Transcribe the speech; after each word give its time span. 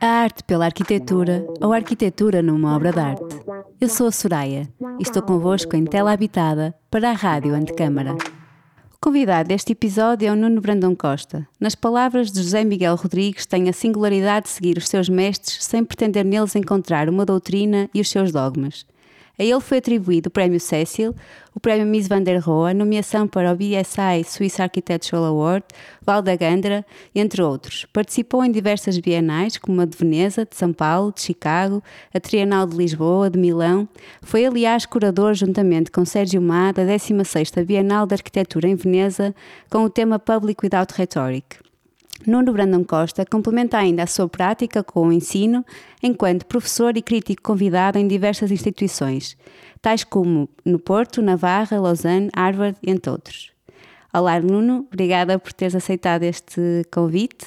A 0.00 0.06
arte 0.06 0.44
pela 0.44 0.66
arquitetura 0.66 1.44
ou 1.60 1.72
arquitetura 1.72 2.40
numa 2.40 2.76
obra 2.76 2.92
de 2.92 3.00
arte. 3.00 3.36
Eu 3.80 3.88
sou 3.88 4.06
a 4.06 4.12
Soraya 4.12 4.68
e 4.96 5.02
estou 5.02 5.20
convosco 5.20 5.74
em 5.74 5.84
tela 5.84 6.12
habitada 6.12 6.72
para 6.88 7.10
a 7.10 7.12
Rádio 7.12 7.52
Antecâmara. 7.52 8.14
O 8.94 8.98
convidado 9.00 9.48
deste 9.48 9.72
episódio 9.72 10.28
é 10.28 10.32
o 10.32 10.36
Nuno 10.36 10.60
Brandão 10.60 10.94
Costa. 10.94 11.48
Nas 11.58 11.74
palavras 11.74 12.30
de 12.30 12.40
José 12.40 12.62
Miguel 12.62 12.94
Rodrigues, 12.94 13.44
tem 13.44 13.68
a 13.68 13.72
singularidade 13.72 14.44
de 14.44 14.52
seguir 14.52 14.78
os 14.78 14.88
seus 14.88 15.08
mestres 15.08 15.64
sem 15.64 15.82
pretender 15.84 16.24
neles 16.24 16.54
encontrar 16.54 17.08
uma 17.08 17.26
doutrina 17.26 17.90
e 17.92 18.00
os 18.00 18.08
seus 18.08 18.30
dogmas. 18.30 18.86
A 19.40 19.42
ele 19.42 19.58
foi 19.58 19.78
atribuído 19.78 20.28
o 20.28 20.30
Prémio 20.30 20.60
Cecil, 20.60 21.14
o 21.54 21.58
Prémio 21.58 21.86
Miss 21.86 22.06
van 22.06 22.22
der 22.22 22.38
Rohe, 22.40 22.74
nomeação 22.74 23.26
para 23.26 23.50
o 23.50 23.56
BSI 23.56 24.22
Swiss 24.22 24.60
Architectural 24.60 25.24
Award, 25.24 25.64
Val 26.04 26.20
da 26.20 26.36
Gandra, 26.36 26.84
entre 27.14 27.40
outros. 27.40 27.86
Participou 27.90 28.44
em 28.44 28.52
diversas 28.52 28.98
bienais, 28.98 29.56
como 29.56 29.80
a 29.80 29.86
de 29.86 29.96
Veneza, 29.96 30.44
de 30.44 30.54
São 30.54 30.74
Paulo, 30.74 31.10
de 31.10 31.22
Chicago, 31.22 31.82
a 32.12 32.20
Trienal 32.20 32.66
de 32.66 32.76
Lisboa, 32.76 33.30
de 33.30 33.38
Milão. 33.38 33.88
Foi, 34.20 34.44
aliás, 34.44 34.84
curador, 34.84 35.32
juntamente 35.32 35.90
com 35.90 36.04
Sérgio 36.04 36.42
Má, 36.42 36.70
da 36.72 36.84
16ª 36.84 37.64
Bienal 37.64 38.06
de 38.06 38.12
Arquitetura 38.12 38.68
em 38.68 38.74
Veneza, 38.74 39.34
com 39.70 39.84
o 39.84 39.88
tema 39.88 40.18
Public 40.18 40.62
Without 40.62 40.92
Rhetoric. 40.92 41.69
Nuno 42.26 42.52
Brandão 42.52 42.84
Costa 42.84 43.24
complementa 43.24 43.78
ainda 43.78 44.02
a 44.02 44.06
sua 44.06 44.28
prática 44.28 44.84
com 44.84 45.08
o 45.08 45.12
ensino, 45.12 45.64
enquanto 46.02 46.44
professor 46.44 46.96
e 46.96 47.02
crítico 47.02 47.42
convidado 47.42 47.98
em 47.98 48.06
diversas 48.06 48.50
instituições, 48.50 49.36
tais 49.80 50.04
como 50.04 50.48
no 50.64 50.78
Porto, 50.78 51.22
Navarra, 51.22 51.80
Lausanne, 51.80 52.30
Harvard, 52.34 52.76
entre 52.86 53.10
outros. 53.10 53.52
Olá, 54.12 54.38
Nuno, 54.40 54.86
obrigada 54.92 55.38
por 55.38 55.52
teres 55.52 55.74
aceitado 55.74 56.24
este 56.24 56.84
convite. 56.92 57.46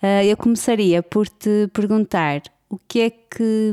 Ah, 0.00 0.24
eu 0.24 0.36
começaria 0.36 1.02
por 1.02 1.28
te 1.28 1.68
perguntar 1.72 2.42
o 2.70 2.78
que 2.78 3.00
é 3.00 3.10
que, 3.10 3.72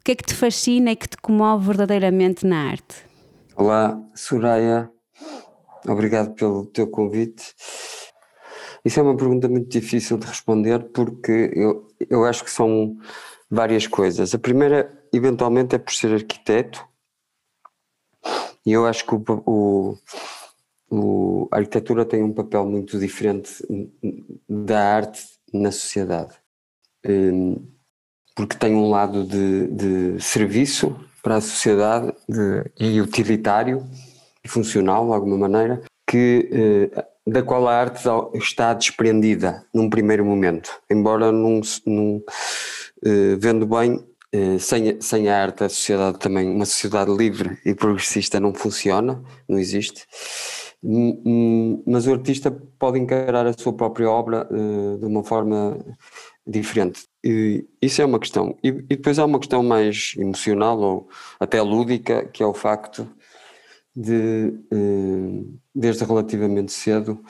o 0.00 0.02
que, 0.02 0.12
é 0.12 0.14
que 0.16 0.24
te 0.24 0.34
fascina 0.34 0.90
e 0.90 0.96
que 0.96 1.08
te 1.08 1.16
comove 1.18 1.66
verdadeiramente 1.66 2.44
na 2.44 2.70
arte. 2.70 3.06
Olá, 3.54 3.96
Soraya, 4.12 4.90
obrigado 5.86 6.34
pelo 6.34 6.66
teu 6.66 6.88
convite. 6.88 7.54
Isso 8.84 9.00
é 9.00 9.02
uma 9.02 9.16
pergunta 9.16 9.48
muito 9.48 9.68
difícil 9.68 10.18
de 10.18 10.26
responder 10.26 10.78
porque 10.92 11.50
eu, 11.54 11.88
eu 12.10 12.24
acho 12.24 12.44
que 12.44 12.50
são 12.50 12.98
várias 13.50 13.86
coisas. 13.86 14.34
A 14.34 14.38
primeira, 14.38 14.92
eventualmente, 15.12 15.74
é 15.74 15.78
por 15.78 15.92
ser 15.92 16.12
arquiteto, 16.12 16.86
e 18.66 18.72
eu 18.72 18.86
acho 18.86 19.06
que 19.06 19.14
o, 19.14 19.22
o, 19.46 19.98
o, 20.90 21.48
a 21.50 21.58
arquitetura 21.58 22.04
tem 22.04 22.22
um 22.22 22.32
papel 22.32 22.64
muito 22.64 22.98
diferente 22.98 23.52
da 24.48 24.96
arte 24.96 25.22
na 25.52 25.70
sociedade. 25.70 26.34
Hum, 27.06 27.62
porque 28.34 28.56
tem 28.56 28.74
um 28.74 28.88
lado 28.88 29.24
de, 29.24 29.68
de 29.68 30.22
serviço 30.22 30.96
para 31.22 31.36
a 31.36 31.40
sociedade 31.40 32.12
de, 32.28 32.70
e 32.78 33.00
utilitário 33.00 33.86
e 34.42 34.48
funcional, 34.48 35.06
de 35.06 35.14
alguma 35.14 35.38
maneira, 35.38 35.82
que 36.06 36.48
eh, 36.52 37.06
da 37.26 37.42
qual 37.42 37.66
a 37.66 37.74
arte 37.74 38.02
está 38.34 38.74
desprendida 38.74 39.64
num 39.72 39.88
primeiro 39.88 40.24
momento, 40.24 40.70
embora 40.90 41.32
num, 41.32 41.60
num 41.86 42.16
uh, 42.16 43.36
vendo 43.38 43.66
bem, 43.66 43.94
uh, 44.34 44.58
sem, 44.58 45.00
sem 45.00 45.28
a 45.28 45.42
arte 45.42 45.64
a 45.64 45.68
sociedade 45.68 46.18
também, 46.18 46.50
uma 46.50 46.66
sociedade 46.66 47.10
livre 47.10 47.58
e 47.64 47.74
progressista 47.74 48.38
não 48.38 48.52
funciona, 48.52 49.22
não 49.48 49.58
existe, 49.58 50.06
mas 51.86 52.06
o 52.06 52.12
artista 52.12 52.50
pode 52.78 52.98
encarar 52.98 53.46
a 53.46 53.54
sua 53.54 53.72
própria 53.72 54.10
obra 54.10 54.46
uh, 54.50 54.98
de 54.98 55.06
uma 55.06 55.24
forma 55.24 55.78
diferente. 56.46 57.04
E 57.24 57.64
isso 57.80 58.02
é 58.02 58.04
uma 58.04 58.18
questão. 58.18 58.54
E, 58.62 58.68
e 58.68 58.96
depois 58.96 59.18
há 59.18 59.24
uma 59.24 59.38
questão 59.38 59.62
mais 59.62 60.12
emocional 60.18 60.78
ou 60.78 61.08
até 61.40 61.62
lúdica, 61.62 62.26
que 62.26 62.42
é 62.42 62.46
o 62.46 62.52
facto 62.52 63.08
de, 63.94 64.52
eh, 64.72 65.44
desde 65.74 66.04
relativamente 66.04 66.72
cedo, 66.72 67.22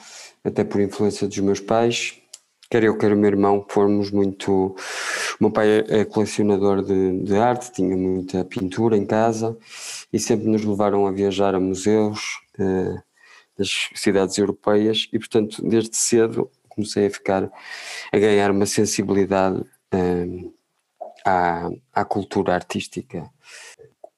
até 0.43 0.63
por 0.63 0.81
influência 0.81 1.27
dos 1.27 1.37
meus 1.39 1.59
pais, 1.59 2.19
quer 2.69 2.83
eu, 2.83 2.97
quer 2.97 3.13
o 3.13 3.17
meu 3.17 3.29
irmão, 3.29 3.65
fomos 3.69 4.11
muito. 4.11 4.75
O 5.39 5.43
meu 5.43 5.51
pai 5.51 5.83
é 5.87 6.05
colecionador 6.05 6.83
de, 6.83 7.23
de, 7.23 7.37
arte, 7.37 7.71
tinha 7.71 7.95
muita 7.95 8.43
pintura 8.45 8.97
em 8.97 9.05
casa 9.05 9.57
e 10.11 10.19
sempre 10.19 10.47
nos 10.47 10.63
levaram 10.63 11.05
a 11.07 11.11
viajar 11.11 11.55
a 11.55 11.59
museus 11.59 12.39
eh, 12.59 13.01
das 13.57 13.89
cidades 13.95 14.37
europeias 14.37 15.07
e, 15.13 15.19
portanto, 15.19 15.61
desde 15.67 15.95
cedo 15.95 16.49
comecei 16.69 17.07
a 17.07 17.11
ficar, 17.11 17.51
a 18.11 18.17
ganhar 18.17 18.51
uma 18.51 18.65
sensibilidade 18.65 19.63
eh, 19.91 20.25
à, 21.25 21.69
à 21.93 22.05
cultura 22.05 22.53
artística 22.53 23.29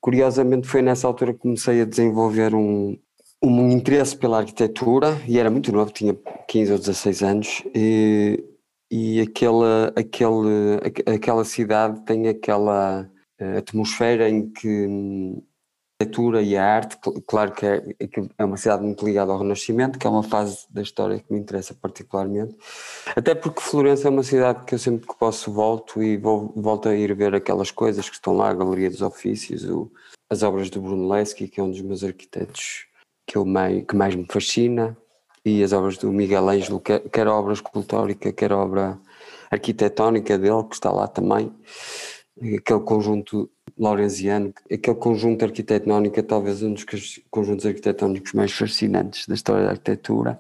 Curiosamente 0.01 0.67
foi 0.67 0.81
nessa 0.81 1.07
altura 1.07 1.33
que 1.33 1.39
comecei 1.39 1.81
a 1.81 1.85
desenvolver 1.85 2.53
um, 2.53 2.97
um 3.43 3.69
interesse 3.69 4.15
pela 4.15 4.37
arquitetura 4.39 5.21
e 5.27 5.37
era 5.39 5.49
muito 5.49 5.71
novo, 5.71 5.91
tinha 5.91 6.17
15 6.47 6.71
ou 6.71 6.77
16 6.79 7.23
anos 7.23 7.63
e, 7.75 8.43
e 8.91 9.21
aquela, 9.21 9.93
aquele, 9.95 10.79
aquela 11.13 11.43
cidade 11.43 12.03
tem 12.05 12.27
aquela 12.27 13.09
eh, 13.39 13.57
atmosfera 13.57 14.29
em 14.29 14.49
que 14.49 14.87
arquitetura 15.99 16.43
e 16.43 16.55
a 16.55 16.63
arte, 16.63 16.95
claro 17.25 17.51
que 17.51 17.65
é, 17.65 17.83
é 18.37 18.45
uma 18.45 18.55
cidade 18.55 18.83
muito 18.83 19.03
ligada 19.03 19.31
ao 19.31 19.39
Renascimento, 19.39 19.97
que 19.97 20.05
é 20.05 20.09
uma 20.09 20.21
fase 20.21 20.67
da 20.69 20.81
história 20.81 21.19
que 21.19 21.33
me 21.33 21.39
interessa 21.39 21.73
particularmente, 21.73 22.55
até 23.15 23.33
porque 23.33 23.61
Florença 23.61 24.07
é 24.07 24.11
uma 24.11 24.21
cidade 24.21 24.63
que 24.65 24.75
eu 24.75 24.79
sempre 24.79 25.07
que 25.07 25.15
posso 25.17 25.51
volto 25.51 26.01
e 26.03 26.15
vou, 26.15 26.53
volto 26.55 26.87
a 26.87 26.95
ir 26.95 27.15
ver 27.15 27.33
aquelas 27.33 27.71
coisas 27.71 28.07
que 28.07 28.15
estão 28.15 28.37
lá, 28.37 28.49
a 28.49 28.53
Galeria 28.53 28.91
dos 28.91 29.01
Ofícios, 29.01 29.65
o, 29.65 29.91
as 30.29 30.43
obras 30.43 30.69
do 30.69 30.81
Brunelleschi, 30.81 31.47
que 31.47 31.59
é 31.59 31.63
um 31.63 31.71
dos 31.71 31.81
meus 31.81 32.03
arquitetos 32.03 32.85
que, 33.25 33.35
eu 33.35 33.43
mais, 33.43 33.83
que 33.83 33.95
mais 33.95 34.13
me 34.13 34.25
fascina, 34.29 34.95
e 35.43 35.63
as 35.63 35.73
obras 35.73 35.97
do 35.97 36.11
Miguel 36.11 36.47
Ângelo, 36.47 36.79
quer, 36.79 36.99
quer 37.09 37.27
obra 37.27 37.53
escultórica, 37.53 38.31
quer 38.31 38.51
obra 38.53 38.99
arquitetónica 39.49 40.37
dele, 40.37 40.63
que 40.65 40.75
está 40.75 40.91
lá 40.91 41.07
também, 41.07 41.51
aquele 42.41 42.79
conjunto 42.81 43.49
Laurenziano, 43.77 44.53
aquele 44.71 44.95
conjunto 44.95 45.45
arquitetónico 45.45 46.19
é 46.19 46.23
talvez 46.23 46.63
um 46.63 46.73
dos 46.73 46.85
conjuntos 47.29 47.65
arquitetónicos 47.65 48.33
mais 48.33 48.51
fascinantes 48.51 49.27
da 49.27 49.35
história 49.35 49.65
da 49.65 49.71
arquitetura. 49.71 50.39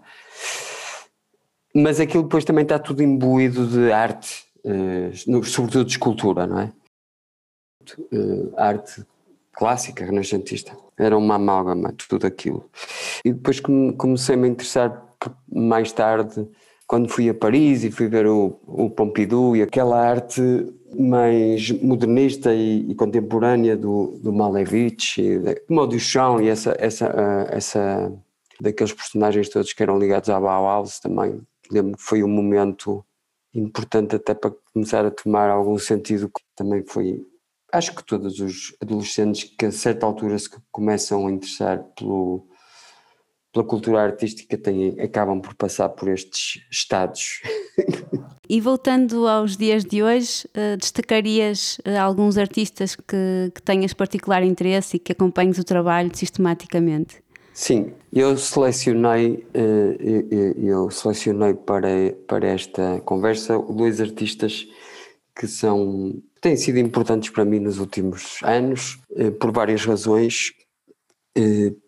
Mas 1.73 1.99
aquilo 1.99 2.23
depois 2.23 2.43
também 2.43 2.63
está 2.63 2.79
tudo 2.79 3.03
imbuído 3.03 3.67
de 3.67 3.91
arte, 3.91 4.45
eh, 4.65 5.11
sobretudo 5.43 5.85
de 5.85 5.91
escultura, 5.91 6.47
não 6.47 6.59
é? 6.59 6.71
Eh, 8.11 8.49
arte 8.57 9.05
clássica, 9.53 10.05
renascentista. 10.05 10.75
Era 10.97 11.17
uma 11.17 11.35
amálgama 11.35 11.91
de 11.91 12.07
tudo 12.07 12.25
aquilo. 12.25 12.69
E 13.23 13.31
depois 13.31 13.59
comecei-me 13.59 14.47
a 14.47 14.51
interessar 14.51 15.03
mais 15.51 15.91
tarde, 15.91 16.47
quando 16.87 17.09
fui 17.09 17.29
a 17.29 17.33
Paris 17.33 17.83
e 17.83 17.91
fui 17.91 18.07
ver 18.07 18.27
o, 18.27 18.59
o 18.65 18.89
Pompidou 18.89 19.55
e 19.55 19.61
aquela 19.61 19.99
arte 19.99 20.41
mais 20.95 21.71
modernista 21.71 22.53
e, 22.53 22.91
e 22.91 22.95
contemporânea 22.95 23.75
do, 23.75 24.19
do 24.21 24.31
Malevich, 24.31 25.21
como 25.67 25.81
o 25.81 25.87
Duchamp 25.87 26.41
e 26.41 26.49
essa, 26.49 26.75
essa, 26.79 27.09
uh, 27.09 27.47
essa 27.49 28.13
daqueles 28.59 28.93
personagens 28.93 29.49
todos 29.49 29.73
que 29.73 29.83
eram 29.83 29.99
ligados 29.99 30.29
à 30.29 30.39
Bauhaus 30.39 30.99
também. 30.99 31.41
Lembro 31.71 31.97
que 31.97 32.03
foi 32.03 32.23
um 32.23 32.27
momento 32.27 33.03
importante 33.53 34.15
até 34.15 34.33
para 34.33 34.53
começar 34.73 35.05
a 35.05 35.11
tomar 35.11 35.49
algum 35.49 35.77
sentido 35.77 36.29
que 36.29 36.43
também 36.55 36.83
foi 36.85 37.25
acho 37.71 37.93
que 37.93 38.03
todos 38.03 38.39
os 38.39 38.75
adolescentes 38.81 39.43
que 39.57 39.65
a 39.65 39.71
certa 39.71 40.05
altura 40.05 40.39
se 40.39 40.49
começam 40.71 41.27
a 41.27 41.31
interessar 41.31 41.83
pelo 41.97 42.47
pela 43.51 43.65
cultura 43.65 44.01
artística 44.01 44.57
têm, 44.57 44.99
acabam 44.99 45.41
por 45.41 45.55
passar 45.55 45.89
por 45.89 46.09
estes 46.09 46.61
estados. 46.69 47.41
E 48.49 48.61
voltando 48.61 49.27
aos 49.27 49.57
dias 49.57 49.83
de 49.83 50.01
hoje, 50.01 50.47
uh, 50.55 50.77
destacarias 50.77 51.77
uh, 51.79 51.99
alguns 51.99 52.37
artistas 52.37 52.95
que, 52.95 53.51
que 53.53 53.61
tenhas 53.61 53.93
particular 53.93 54.41
interesse 54.41 54.95
e 54.95 54.99
que 54.99 55.11
acompanhes 55.11 55.57
o 55.57 55.65
trabalho 55.65 56.09
sistematicamente? 56.13 57.21
Sim, 57.53 57.91
eu 58.13 58.37
selecionei, 58.37 59.45
uh, 59.53 60.63
eu, 60.63 60.89
selecionei 60.89 61.55
para, 61.55 61.89
para 62.25 62.47
esta 62.47 63.01
conversa 63.01 63.57
dois 63.59 63.99
artistas 63.99 64.65
que 65.35 65.45
são 65.45 66.13
têm 66.39 66.55
sido 66.55 66.79
importantes 66.79 67.29
para 67.29 67.43
mim 67.43 67.59
nos 67.59 67.79
últimos 67.79 68.37
anos, 68.43 68.97
por 69.39 69.51
várias 69.51 69.83
razões. 69.85 70.51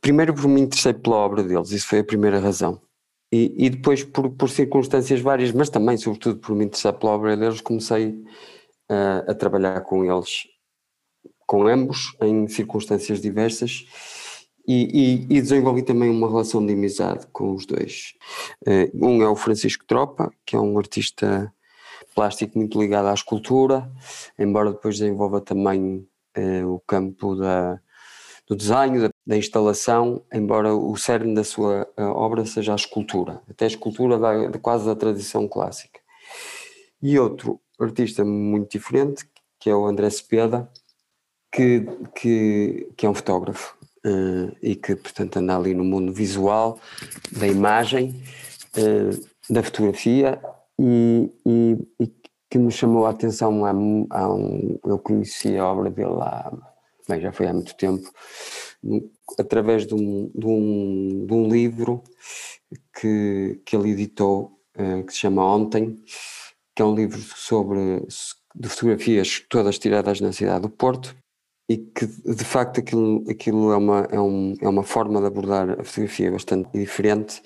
Primeiro, 0.02 0.34
por 0.34 0.48
me 0.48 0.62
interessei 0.62 0.94
pela 0.94 1.16
obra 1.16 1.44
deles, 1.44 1.72
isso 1.72 1.88
foi 1.88 2.00
a 2.00 2.04
primeira 2.04 2.40
razão. 2.40 2.82
E, 3.31 3.66
e 3.66 3.70
depois, 3.70 4.04
por, 4.04 4.30
por, 4.31 4.50
circunstâncias 4.50 5.22
várias, 5.22 5.52
mas 5.52 5.70
também, 5.70 5.98
sobretudo, 5.98 6.40
por 6.40 6.56
me 6.56 6.66
interessar 6.66 6.94
pela 6.94 7.12
obra 7.12 7.38
deles, 7.38 7.62
comecei 7.62 8.10
uh, 8.10 9.30
a 9.30 9.36
trabalhar 9.36 9.81
com 9.81 10.04
eles, 10.04 10.48
com 11.46 11.68
ambos, 11.68 12.16
em 12.22 12.48
circunstâncias 12.48 13.22
diversas. 13.22 13.86
e, 14.68 15.28
e, 15.30 15.38
e, 15.38 15.42
desenvolvi 15.42 15.81
também 15.84 16.10
uma 16.10 16.28
relação 16.28 16.64
de 16.66 16.74
amizade 16.74 17.28
com 17.31 17.54
os 17.54 17.66
dois. 17.66 18.14
Uh, 18.68 19.06
um 19.08 19.22
é 19.22 19.28
o 19.30 19.36
Francisco 19.36 19.86
Tropa, 19.86 20.31
que 20.46 20.56
é 20.56 20.60
um 20.60 20.78
artista 20.78 21.54
plástico 22.16 22.58
muito 22.58 22.80
ligado 22.80 23.08
à 23.08 23.14
escultura, 23.14 23.90
embora 24.38 24.72
depois 24.72 24.98
desenvolva 25.00 25.40
também 25.40 26.08
uh, 26.38 26.68
o 26.68 26.80
campo 26.81 27.36
da, 27.36 27.80
do 28.48 28.56
desenho, 28.56 29.02
da, 29.02 29.10
da, 29.30 29.38
instalação, 29.38 30.24
embora 30.34 30.74
o 30.74 30.96
cerne 30.98 31.36
da 31.36 31.44
sua 31.44 31.88
uh, 31.98 32.04
obra 32.04 32.46
seja 32.46 32.74
a 32.74 32.76
escultura, 32.76 33.42
até 33.50 33.66
a 33.66 33.68
escultura 33.68 34.18
da, 34.18 34.48
de 34.48 34.58
quase 34.60 34.86
da 34.86 34.96
tradição 34.96 35.48
clássica. 35.48 36.00
E 37.02 37.18
outro 37.20 37.60
artista 37.80 38.26
muito 38.26 38.72
diferente, 38.72 39.26
que 39.60 39.70
é 39.70 39.76
o 39.76 39.86
André 39.86 40.10
Cepeda, 40.10 40.70
que, 41.52 41.86
que, 42.16 42.92
que 42.98 43.06
é 43.06 43.10
um 43.10 43.14
fotógrafo 43.14 43.78
uh, 44.06 44.56
e 44.62 44.76
que, 44.76 44.96
portanto, 44.96 45.38
anda 45.38 45.56
ali 45.56 45.74
no 45.74 45.84
mundo 45.84 46.14
visual, 46.14 46.80
da 47.31 47.48
imagem, 47.48 48.22
uh, 48.78 49.30
da 49.50 49.64
fotografia 49.64 50.42
e, 50.80 51.31
e, 51.46 51.78
e, 52.00 52.12
que 52.50 52.58
me 52.58 52.72
chamou 52.72 53.06
a 53.06 53.12
atenção 53.12 53.64
há 53.66 53.74
um, 53.74 54.80
eu 54.86 54.98
conheci 54.98 55.56
a 55.58 55.66
obra 55.66 55.90
dele 55.90 56.20
há, 56.22 56.52
bem, 57.08 57.22
já 57.22 57.31
foi 57.31 57.48
há 57.48 57.54
muito 57.54 57.76
tempo, 57.76 58.12
através 59.38 59.86
de 59.86 59.94
um, 59.94 60.31
de 60.34 60.46
um, 60.46 61.26
de 61.26 61.34
um 61.34 61.50
livro 61.50 62.04
que, 63.00 63.62
que 63.66 63.76
ele 63.76 63.92
editou, 63.92 64.60
uh, 64.78 65.04
que 65.06 65.14
se 65.14 65.20
chama 65.20 65.46
Ontem, 65.46 65.98
que 66.76 66.81
é 66.81 66.86
um 66.86 66.96
livro 66.96 67.20
sobre 67.20 68.06
de 68.56 68.68
fotografias 68.68 69.46
todas 69.50 69.78
tiradas 69.78 70.22
na 70.22 70.31
cidade 70.31 70.62
do 70.62 70.70
Porto 70.70 71.16
e 71.70 71.78
que 71.78 72.08
de 72.08 72.44
facto 72.44 72.80
aquilo, 72.80 73.24
aquilo 73.30 73.72
é, 73.72 73.78
uma, 73.78 74.08
é, 74.12 74.20
um, 74.20 74.56
é 74.60 74.68
uma 74.68 74.81
forma 74.81 75.22
de 75.22 75.28
abordar 75.28 75.80
a 75.80 75.84
fotografia 75.84 76.31
bastante 76.31 76.70
diferente 76.74 77.42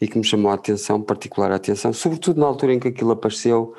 e 0.00 0.08
que 0.08 0.16
me 0.16 0.24
chamou 0.24 0.50
a 0.50 0.54
atenção, 0.54 1.02
particular 1.02 1.52
a 1.52 1.56
atenção, 1.56 1.92
sobretudo 1.92 2.40
na 2.40 2.46
altura 2.46 2.72
em 2.72 2.80
que 2.80 2.88
aquilo 2.88 3.10
apareceu, 3.10 3.74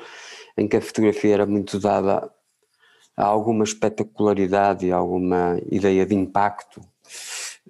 em 0.56 0.68
que 0.68 0.76
a 0.76 0.80
fotografia 0.80 1.34
era 1.34 1.46
muito 1.46 1.80
dada 1.80 2.30
a 3.16 3.24
alguma 3.24 3.64
espetacularidade 3.64 4.86
e 4.86 4.92
alguma 4.92 5.60
ideia 5.68 6.06
de 6.06 6.14
impacto. 6.14 6.80
eh, 6.80 6.97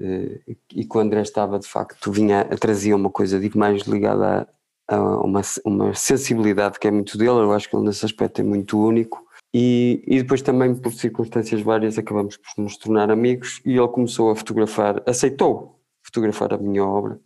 e 0.00 0.84
que 0.84 0.96
o 0.96 1.00
André 1.00 1.22
estava 1.22 1.58
de 1.58 1.66
facto, 1.66 2.12
vinha, 2.12 2.44
trazia 2.60 2.94
uma 2.94 3.10
coisa 3.10 3.38
digo 3.40 3.58
mais 3.58 3.82
ligada 3.82 4.48
a, 4.88 4.96
a 4.96 5.20
uma, 5.20 5.42
uma 5.64 5.94
sensibilidade 5.94 6.78
que 6.78 6.88
é 6.88 6.90
muito 6.90 7.18
dele, 7.18 7.30
eu 7.30 7.52
acho 7.52 7.68
que 7.68 7.76
ele 7.76 7.86
nesse 7.86 8.04
aspecto 8.04 8.40
é 8.40 8.44
muito 8.44 8.78
único 8.78 9.26
e, 9.52 10.02
e 10.06 10.18
depois 10.18 10.42
também 10.42 10.74
por 10.74 10.92
circunstâncias 10.92 11.60
várias 11.62 11.98
acabamos 11.98 12.36
por 12.36 12.62
nos 12.62 12.76
tornar 12.76 13.10
amigos 13.10 13.60
e 13.64 13.76
ele 13.76 13.88
começou 13.88 14.30
a 14.30 14.36
fotografar, 14.36 15.02
aceitou 15.06 15.78
fotografar 16.02 16.52
a 16.54 16.58
minha 16.58 16.84
obra, 16.84 17.18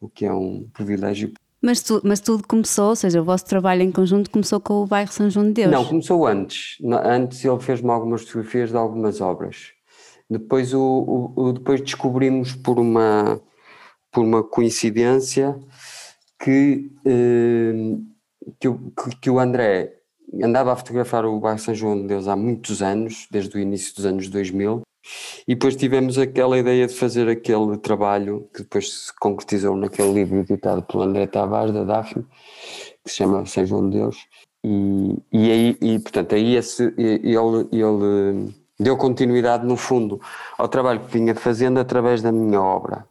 o 0.00 0.08
que 0.08 0.24
é 0.24 0.32
um 0.32 0.68
privilégio. 0.72 1.32
Mas, 1.60 1.82
tu, 1.82 2.00
mas 2.04 2.20
tudo 2.20 2.46
começou, 2.46 2.90
ou 2.90 2.96
seja, 2.96 3.22
o 3.22 3.24
vosso 3.24 3.46
trabalho 3.46 3.82
em 3.82 3.90
conjunto 3.90 4.30
começou 4.30 4.60
com 4.60 4.82
o 4.82 4.86
bairro 4.86 5.10
São 5.10 5.30
João 5.30 5.46
de 5.46 5.52
Deus? 5.54 5.70
Não, 5.70 5.84
começou 5.84 6.26
antes. 6.26 6.76
Antes 7.02 7.42
ele 7.42 7.58
fez-me 7.58 7.90
algumas 7.90 8.22
fotografias 8.22 8.70
de 8.70 8.76
algumas 8.76 9.22
obras. 9.22 9.72
Depois, 10.30 10.72
o, 10.72 10.80
o, 10.80 11.32
o, 11.36 11.52
depois 11.52 11.80
descobrimos 11.80 12.54
por 12.54 12.78
uma, 12.78 13.40
por 14.10 14.24
uma 14.24 14.42
coincidência 14.42 15.58
que, 16.42 16.90
eh, 17.04 17.96
que, 18.58 18.68
que, 18.70 19.16
que 19.20 19.30
o 19.30 19.38
André 19.38 20.00
andava 20.42 20.72
a 20.72 20.76
fotografar 20.76 21.24
o 21.24 21.38
bairro 21.38 21.58
São 21.58 21.74
João 21.74 22.00
de 22.00 22.08
Deus 22.08 22.26
há 22.26 22.34
muitos 22.34 22.82
anos, 22.82 23.26
desde 23.30 23.56
o 23.56 23.60
início 23.60 23.94
dos 23.94 24.06
anos 24.06 24.28
2000, 24.28 24.82
e 25.46 25.54
depois 25.54 25.76
tivemos 25.76 26.18
aquela 26.18 26.58
ideia 26.58 26.86
de 26.86 26.94
fazer 26.94 27.28
aquele 27.28 27.76
trabalho 27.76 28.48
que 28.54 28.62
depois 28.62 28.90
se 28.90 29.12
concretizou 29.20 29.76
naquele 29.76 30.12
livro 30.12 30.38
editado 30.38 30.82
pelo 30.82 31.02
André 31.02 31.26
Tavares, 31.26 31.74
da 31.74 31.84
Daphne, 31.84 32.24
que 33.04 33.10
se 33.10 33.16
chama 33.16 33.44
São 33.44 33.66
João 33.66 33.90
de 33.90 33.98
Deus, 33.98 34.16
e, 34.64 35.18
e 35.30 35.50
aí, 35.50 35.76
e, 35.82 35.98
portanto, 35.98 36.34
aí 36.34 36.56
esse, 36.56 36.94
ele, 36.96 37.68
ele 37.70 38.54
deu 38.78 38.96
continuidade, 38.96 39.66
no 39.66 39.76
fundo, 39.76 40.20
ao 40.58 40.68
trabalho 40.68 41.00
que 41.00 41.12
vinha 41.18 41.34
fazendo 41.34 41.78
através 41.78 42.22
da 42.22 42.32
minha 42.32 42.60
obra. 42.60 43.06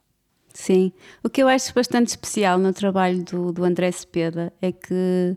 Sim, 0.54 0.92
o 1.24 1.30
que 1.30 1.42
eu 1.42 1.48
acho 1.48 1.74
bastante 1.74 2.10
especial 2.10 2.60
no 2.60 2.72
trabalho 2.72 3.24
do, 3.24 3.52
do 3.52 3.64
André 3.64 3.92
Cepeda 3.92 4.54
é 4.62 4.72
que 4.72 5.36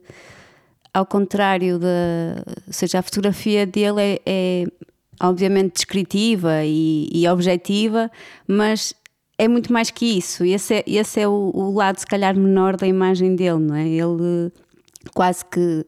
ao 0.93 1.05
contrário 1.05 1.78
da. 1.78 2.43
Ou 2.67 2.73
seja, 2.73 2.99
a 2.99 3.02
fotografia 3.02 3.67
dele 3.67 4.00
é, 4.00 4.20
é 4.25 4.64
obviamente 5.20 5.75
descritiva 5.75 6.64
e, 6.64 7.08
e, 7.12 7.28
objetiva, 7.28 8.11
mas 8.46 8.94
é 9.37 9.46
muito 9.46 9.73
mais 9.73 9.90
que 9.90 10.06
isso. 10.06 10.43
Esse 10.44 10.76
é, 10.76 10.84
esse 10.87 11.20
é 11.20 11.28
o, 11.28 11.50
o, 11.55 11.75
lado, 11.75 11.99
se 11.99 12.06
calhar, 12.06 12.34
menor 12.34 12.76
da 12.76 12.87
imagem 12.87 13.37
dele, 13.37 13.58
não 13.58 13.75
é? 13.75 13.87
Ele 13.87 14.50
quase 15.14 15.44
que 15.44 15.84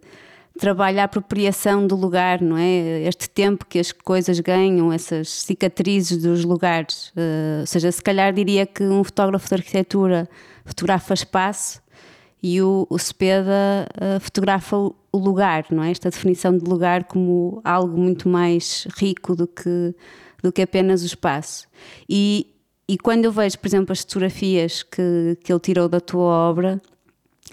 trabalha 0.59 1.03
a 1.03 1.05
apropriação 1.05 1.87
do 1.87 1.97
lugar, 1.97 2.43
não 2.43 2.57
é? 2.59 3.03
Este 3.03 3.31
tempo 3.31 3.65
que 3.65 3.79
as 3.79 3.93
coisas 3.93 4.39
ganham, 4.41 4.93
essas 4.93 5.31
cicatrizes 5.31 6.19
dos 6.19 6.45
lugares. 6.45 7.09
Uh, 7.09 7.61
ou 7.61 7.67
seja, 7.67 7.91
se 7.91 8.03
calhar 8.03 8.33
diria 8.33 8.67
que 8.67 8.83
um 8.83 9.03
fotógrafo 9.03 9.49
de 9.49 9.55
arquitetura 9.55 10.29
fotografa 10.65 11.15
espaço 11.15 11.81
e 12.43 12.61
o, 12.61 12.87
o 12.91 12.99
Cepeda 12.99 13.89
uh, 13.97 14.21
fotografa 14.21 14.77
o, 14.77 14.95
lugar, 15.13 15.67
não 15.71 15.83
é? 15.83 15.91
Esta 15.91 16.11
definição 16.11 16.57
de 16.57 16.65
lugar 16.65 17.05
como 17.05 17.61
algo 17.65 17.97
muito 17.97 18.29
mais 18.29 18.87
rico 18.97 19.35
do 19.35 19.47
que, 19.47 19.95
do 20.43 20.53
que 20.53 20.63
apenas 20.63 21.03
o 21.03 21.07
espaço. 21.07 21.67
E, 22.09 22.47
e 22.89 22.99
quando 22.99 23.25
eu 23.25 23.33
vejo, 23.33 23.59
por 23.59 23.67
exemplo, 23.67 23.93
as 23.93 24.01
fotografias 24.01 24.83
que, 24.83 25.37
que 25.43 25.53
ele 25.53 25.61
tirou 25.61 25.89
da 25.89 26.01
tua 26.01 26.51
obra, 26.51 26.81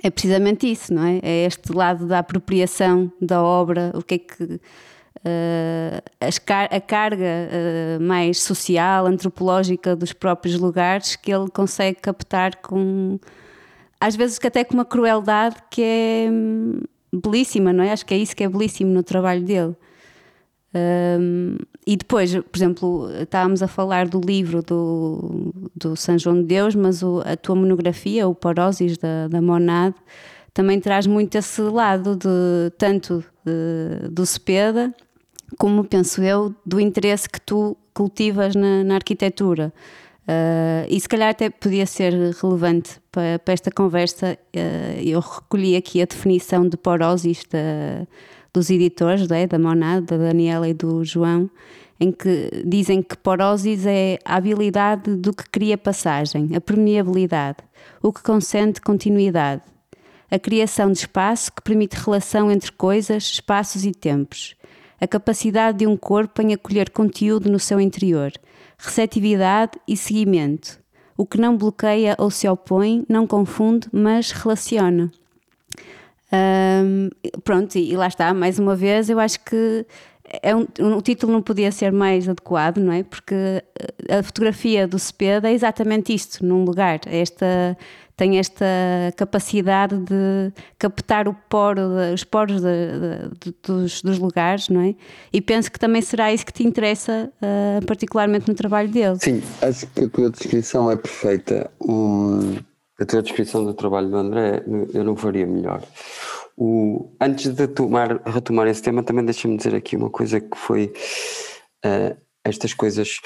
é 0.04 0.10
precisamente 0.10 0.70
isso, 0.70 0.94
não 0.94 1.04
é? 1.06 1.20
É 1.22 1.46
este 1.46 1.72
lado 1.74 2.08
da 2.08 2.20
apropriação 2.20 3.12
da 3.22 3.42
obra, 3.42 3.92
o 3.96 4.02
que 4.02 4.16
é 4.16 4.18
que. 4.20 4.60
Uh, 5.28 6.04
a 6.70 6.80
carga 6.80 7.50
uh, 7.50 8.04
mais 8.04 8.44
social, 8.44 9.08
antropológica 9.08 9.96
dos 9.96 10.14
próprios 10.14 10.60
lugares 10.60 11.16
que 11.16 11.34
ele 11.34 11.50
consegue 11.50 12.00
captar 12.00 12.58
com, 12.58 13.20
às 14.00 14.16
vezes 14.16 14.40
até 14.46 14.64
com 14.64 14.76
uma 14.76 14.86
crueldade 14.86 15.56
que 15.72 15.82
é 15.82 16.28
hum, 16.30 16.80
belíssima, 17.12 17.74
não 17.74 17.84
é? 17.84 17.92
Acho 17.92 18.06
que 18.06 18.14
é 18.14 18.18
isso 18.18 18.36
que 18.36 18.44
é 18.44 18.50
belíssimo 18.50 18.92
no 18.92 19.02
trabalho 19.02 19.42
dele. 19.42 19.76
Um, 20.76 21.56
e 21.88 21.96
depois, 21.96 22.36
por 22.36 22.58
exemplo, 22.58 23.10
estávamos 23.22 23.64
a 23.64 23.68
falar 23.68 24.10
do 24.10 24.20
livro 24.20 24.62
do, 24.62 25.54
do 25.74 25.96
São 25.96 26.18
João 26.18 26.42
de 26.42 26.44
Deus, 26.44 26.76
mas 26.76 27.02
o, 27.02 27.22
a 27.26 27.38
tua 27.38 27.56
monografia, 27.56 28.28
o 28.28 28.36
Porosis 28.36 28.98
da, 28.98 29.30
da 29.30 29.42
Monad, 29.42 29.96
também 30.54 30.80
traz 30.80 31.08
muito 31.08 31.36
esse 31.36 31.62
lado 31.62 32.16
de 32.16 32.72
tanto 32.78 33.24
de, 33.46 34.10
do 34.10 34.26
Cepeda, 34.26 34.94
como 35.58 35.84
penso 35.86 36.22
eu, 36.22 36.54
do 36.66 36.80
interesse 36.80 37.30
que 37.30 37.40
tu 37.40 37.78
cultivas 37.94 38.54
na, 38.56 38.84
na 38.84 38.96
arquitetura. 38.96 39.72
Uh, 40.24 40.90
e 40.90 41.00
se 41.00 41.08
calhar 41.08 41.30
até 41.30 41.52
podia 41.52 41.86
ser 41.86 42.12
relevante 42.42 43.00
para, 43.12 43.38
para 43.38 43.54
esta 43.54 43.72
conversa. 43.72 44.38
Uh, 44.54 45.00
eu 45.02 45.20
recolhi 45.20 45.76
aqui 45.76 46.02
a 46.02 46.06
definição 46.06 46.68
de 46.68 46.76
porosis 46.76 47.44
da, 47.50 48.08
dos 48.56 48.70
editores, 48.70 49.30
é? 49.30 49.46
da 49.46 49.60
Monad, 49.60 50.06
da 50.06 50.18
Daniela 50.18 50.68
e 50.68 50.74
do 50.74 51.04
João, 51.04 51.50
em 52.00 52.12
que 52.12 52.64
dizem 52.66 53.02
que 53.04 53.18
porosis 53.18 53.86
é 53.86 54.18
a 54.26 54.36
habilidade 54.36 55.16
do 55.16 55.34
que 55.34 55.50
cria 55.50 55.78
passagem, 55.78 56.50
a 56.56 56.62
permeabilidade, 56.62 57.58
o 58.02 58.12
que 58.12 58.24
consente 58.24 58.82
continuidade, 58.82 59.62
a 60.32 60.40
criação 60.40 60.92
de 60.92 61.00
espaço 61.00 61.52
que 61.52 61.62
permite 61.62 61.96
relação 61.96 62.50
entre 62.50 62.72
coisas, 62.72 63.24
espaços 63.24 63.86
e 63.86 63.92
tempos, 63.92 64.56
a 65.00 65.08
capacidade 65.08 65.80
de 65.80 65.88
um 65.88 65.96
corpo 65.96 66.42
em 66.42 66.54
acolher 66.54 66.90
conteúdo 66.90 67.50
no 67.52 67.60
seu 67.60 67.80
interior 67.80 68.32
receptividade 68.78 69.80
e 69.88 69.96
seguimento. 69.96 70.80
O 71.18 71.26
que 71.26 71.40
não 71.40 71.58
bloqueia 71.58 72.16
ou 72.18 72.30
se 72.30 72.48
opõe, 72.48 73.06
não 73.08 73.26
confunde, 73.26 73.88
mas 73.92 74.32
relaciona. 74.32 75.12
Um, 76.84 77.10
pronto, 77.44 77.78
e 77.78 77.96
lá 77.96 78.08
está, 78.08 78.34
mais 78.34 78.60
uma 78.60 78.76
vez, 78.76 79.10
eu 79.10 79.20
acho 79.20 79.40
que 79.42 79.86
é 80.42 80.56
um, 80.56 80.66
o 80.98 81.02
título 81.02 81.32
não 81.32 81.42
podia 81.42 81.72
ser 81.72 81.92
mais 81.92 82.28
adequado, 82.28 82.78
não 82.78 82.92
é? 82.92 83.04
Porque 83.04 83.64
a 84.10 84.24
fotografia 84.24 84.88
do 84.88 84.98
Cepeda 84.98 85.50
é 85.50 85.54
exatamente 85.54 86.14
isto, 86.14 86.46
num 86.46 86.64
lugar, 86.64 87.00
é 87.06 87.20
esta 87.20 87.78
tem 88.18 88.40
esta 88.40 88.66
capacidade 89.18 89.98
de 89.98 90.54
captar 90.80 91.28
o 91.28 91.34
poro, 91.50 91.82
os 92.14 92.24
poros 92.24 92.62
de, 92.62 92.88
de, 93.42 93.54
dos, 93.62 94.02
dos, 94.02 94.18
lugares, 94.20 94.70
não 94.70 94.82
é? 94.82 94.96
E 95.34 95.42
penso 95.42 95.70
que 95.70 95.78
também 95.78 96.02
será 96.02 96.32
isso 96.32 96.46
que 96.46 96.54
te 96.54 96.64
interessa, 96.64 97.30
uh, 97.42 97.86
particularmente 97.86 98.48
no 98.48 98.56
trabalho 98.56 98.88
dele. 98.90 99.18
Sim, 99.20 99.44
acho 99.62 99.86
que 99.88 100.06
a 100.06 100.10
tua 100.10 100.30
descrição 100.30 100.90
é 100.90 100.96
perfeita. 100.96 101.70
Um, 101.82 102.56
a 103.00 103.06
tua 103.06 103.22
descrição 103.22 103.64
do 103.66 103.74
trabalho 103.74 104.10
do 104.10 104.18
André, 104.18 104.64
eu 104.94 105.04
não 105.04 105.16
faria 105.16 105.46
melhor. 105.46 105.84
O, 106.58 107.12
antes 107.20 107.54
de 107.54 107.68
tomar, 107.68 108.22
retomar 108.26 108.68
esse 108.68 108.82
tema, 108.82 109.04
também 109.04 109.26
deixa-me 109.26 109.58
dizer 109.58 109.76
aqui 109.76 109.96
uma 109.96 110.10
coisa 110.10 110.40
que 110.40 110.58
foi 110.58 110.94
uh, 111.86 112.16
estas 112.44 112.74
coisas. 112.74 113.20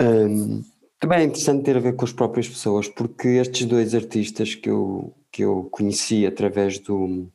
Um, 0.00 0.62
Também 1.00 1.18
é 1.18 1.24
interessante 1.24 1.64
ter 1.64 1.76
a 1.76 1.80
ver 1.80 1.96
com 1.96 2.04
as 2.04 2.12
próprias 2.12 2.48
pessoas, 2.48 2.88
porque 2.88 3.28
estes 3.28 3.66
dois 3.66 3.94
artistas 3.94 4.54
que 4.54 4.70
eu, 4.70 5.12
que 5.30 5.42
eu 5.42 5.68
conheci 5.70 6.24
através 6.24 6.78
do. 6.78 7.28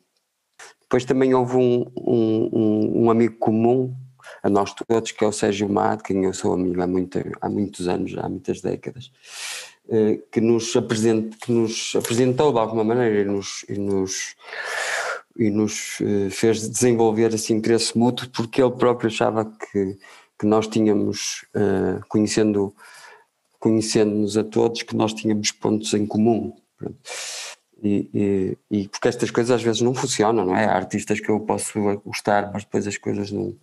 Depois 0.82 1.06
também 1.06 1.36
houve 1.36 1.56
um, 1.56 1.86
um, 1.96 3.04
um 3.04 3.12
amigo 3.12 3.36
comum 3.38 3.94
a 4.42 4.50
nós 4.50 4.74
todos, 4.74 5.12
que 5.12 5.24
é 5.24 5.28
o 5.28 5.32
Sérgio 5.32 5.70
Mato, 5.70 6.04
quem 6.04 6.24
eu 6.24 6.34
sou 6.34 6.54
amigo 6.54 6.82
há, 6.82 6.88
muito, 6.88 7.20
há 7.42 7.48
muitos 7.48 7.88
anos, 7.88 8.18
há 8.18 8.28
muitas 8.28 8.62
décadas, 8.62 9.12
que 10.32 10.40
nos, 10.40 10.76
apresent, 10.76 11.36
que 11.42 11.52
nos 11.52 11.94
apresentou 11.96 12.54
de 12.54 12.60
alguma 12.60 12.84
maneira 12.84 13.22
e 13.22 13.26
nos, 13.26 13.66
e 13.68 13.78
nos, 13.78 14.36
e 15.36 15.50
nos 15.50 15.98
eh, 16.02 16.30
fez 16.30 16.70
desenvolver 16.70 17.34
esse 17.34 17.54
interesse 17.54 17.98
mútuo, 17.98 18.30
porque 18.30 18.62
ele 18.62 18.72
próprio 18.72 19.08
achava 19.08 19.46
que, 19.46 19.98
que 20.38 20.46
nós 20.46 20.68
tínhamos, 20.68 21.46
eh, 21.56 22.00
conhecendo 22.08 22.74
conhecendo-nos 23.60 24.38
a 24.38 24.44
todos, 24.44 24.84
que 24.84 24.96
nós 24.96 25.14
tínhamos 25.14 25.52
pontos 25.52 25.94
em 25.94 26.06
comum. 26.06 26.56
E, 27.84 28.10
e, 28.14 28.58
e, 28.72 28.88
porque 28.88 29.08
estas 29.08 29.30
coisas 29.32 29.52
às 29.52 29.62
vezes 29.62 29.82
não 29.82 29.94
funcionam, 29.94 30.46
não 30.46 30.56
é? 30.56 30.66
Há 30.66 30.76
artistas 30.76 31.20
que 31.20 31.30
eu 31.30 31.40
posso 31.42 31.78
gostar, 32.06 32.52
mas 32.54 32.64
depois 32.64 32.88
as 32.88 32.98
coisas 32.98 33.32
não, 33.32 33.54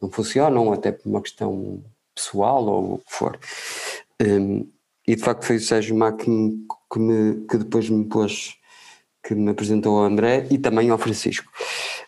não 0.00 0.10
funcionam, 0.10 0.72
até 0.72 0.92
por 0.92 1.08
uma 1.08 1.20
questão 1.20 1.82
pessoal 2.14 2.64
ou 2.64 2.94
o 2.94 2.98
que 2.98 3.12
for. 3.12 3.38
Um, 4.22 4.66
e 5.06 5.14
de 5.14 5.22
facto 5.22 5.44
foi 5.44 5.56
o 5.56 5.60
Sérgio 5.60 5.96
Má 5.96 6.12
que, 6.12 6.28
me, 6.28 6.66
que, 6.92 6.98
me, 6.98 7.46
que 7.46 7.58
depois 7.58 7.88
me 7.88 8.04
pôs, 8.04 8.56
que 9.22 9.34
me 9.34 9.50
apresentou 9.50 9.98
ao 9.98 10.04
André 10.04 10.46
e 10.50 10.58
também 10.58 10.90
ao 10.90 10.98
Francisco. 10.98 11.50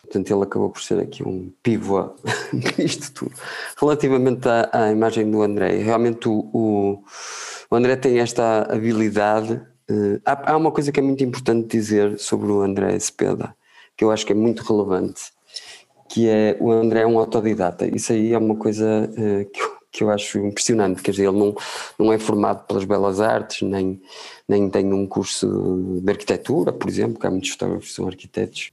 Portanto, 0.01 0.33
ele 0.33 0.43
acabou 0.43 0.69
por 0.71 0.81
ser 0.81 0.99
aqui 0.99 1.23
um 1.23 1.53
pivô 1.61 2.15
nisto 2.77 3.13
tudo. 3.13 3.31
Relativamente 3.79 4.49
à, 4.49 4.69
à, 4.73 4.91
imagem 4.91 5.29
do 5.29 5.41
André, 5.41 5.77
realmente 5.77 6.27
o, 6.27 6.49
o, 6.51 7.75
André 7.75 7.95
tem 7.95 8.19
esta 8.19 8.63
habilidade. 8.63 9.61
Uh, 9.89 10.19
há, 10.25 10.51
há, 10.51 10.57
uma 10.57 10.71
coisa 10.71 10.91
que 10.91 10.99
é 10.99 11.03
muito 11.03 11.23
importante 11.23 11.67
dizer 11.67 12.17
sobre 12.17 12.51
o 12.51 12.61
André 12.61 12.97
Cepeda, 12.99 13.55
que 13.95 14.03
eu 14.03 14.11
acho 14.11 14.25
que 14.25 14.33
é 14.33 14.35
muito 14.35 14.63
relevante, 14.63 15.21
que 16.09 16.27
é 16.27 16.57
o 16.59 16.71
André 16.71 17.01
é 17.01 17.07
um 17.07 17.19
autodidata. 17.19 17.85
Isso 17.85 18.11
aí 18.11 18.33
é 18.33 18.37
uma 18.37 18.55
coisa 18.55 19.09
uh, 19.11 19.45
que, 19.51 19.61
que 19.91 20.03
eu 20.03 20.09
acho 20.11 20.37
impressionante, 20.39 21.01
quer 21.01 21.11
dizer, 21.11 21.27
ele 21.27 21.37
não, 21.37 21.55
não 21.97 22.13
é 22.13 22.19
formado 22.19 22.65
pelas 22.67 22.85
belas 22.85 23.19
artes, 23.19 23.67
nem, 23.67 24.01
nem 24.47 24.69
tem 24.69 24.93
um 24.93 25.07
curso 25.07 25.99
de 26.01 26.09
arquitetura, 26.09 26.71
por 26.71 26.87
exemplo, 26.87 27.19
que 27.19 27.25
há 27.25 27.31
muitos 27.31 27.49
fotógrafos 27.49 27.89
que 27.89 27.95
são 27.95 28.07
arquitetos 28.07 28.71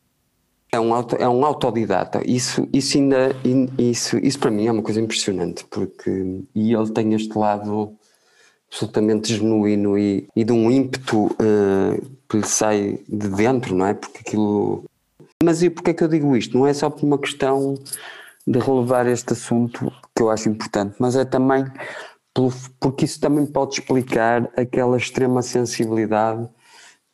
é 0.77 0.81
um, 0.81 0.93
auto, 0.93 1.17
é 1.17 1.29
um 1.29 1.45
autodidata. 1.45 2.21
Isso, 2.25 2.69
isso 2.73 2.99
ainda 2.99 3.35
isso, 3.79 4.19
isso 4.19 4.39
para 4.39 4.51
mim 4.51 4.67
é 4.67 4.73
uma 4.73 4.83
coisa 4.83 5.01
impressionante, 5.01 5.65
porque 5.71 6.41
e 6.55 6.75
ele 6.75 6.91
tem 6.91 7.15
este 7.15 7.37
lado 7.37 7.97
absolutamente 8.69 9.35
genuíno 9.35 9.99
e, 9.99 10.29
e 10.35 10.45
de 10.45 10.53
um 10.53 10.71
ímpeto 10.71 11.27
uh, 11.27 12.11
que 12.29 12.37
lhe 12.37 12.47
sai 12.47 12.99
de 13.09 13.29
dentro, 13.29 13.75
não 13.75 13.87
é? 13.87 13.95
Porque 13.95 14.19
aquilo. 14.21 14.85
Mas 15.43 15.63
e 15.63 15.71
porquê 15.71 15.91
é 15.91 15.95
que 15.95 16.05
eu 16.05 16.09
digo 16.09 16.37
isto? 16.37 16.57
Não 16.57 16.67
é 16.67 16.75
só 16.75 16.91
por 16.91 17.05
uma 17.05 17.19
questão 17.19 17.75
de 18.47 18.59
relevar 18.59 19.07
este 19.07 19.33
assunto 19.33 19.93
que 20.17 20.23
eu 20.23 20.31
acho 20.31 20.49
importante, 20.49 20.97
mas 20.99 21.15
é 21.15 21.25
também 21.25 21.65
porque 22.79 23.07
isso 23.07 23.19
também 23.19 23.47
pode 23.47 23.75
explicar 23.75 24.51
aquela 24.57 24.97
extrema 24.97 25.41
sensibilidade 25.43 26.47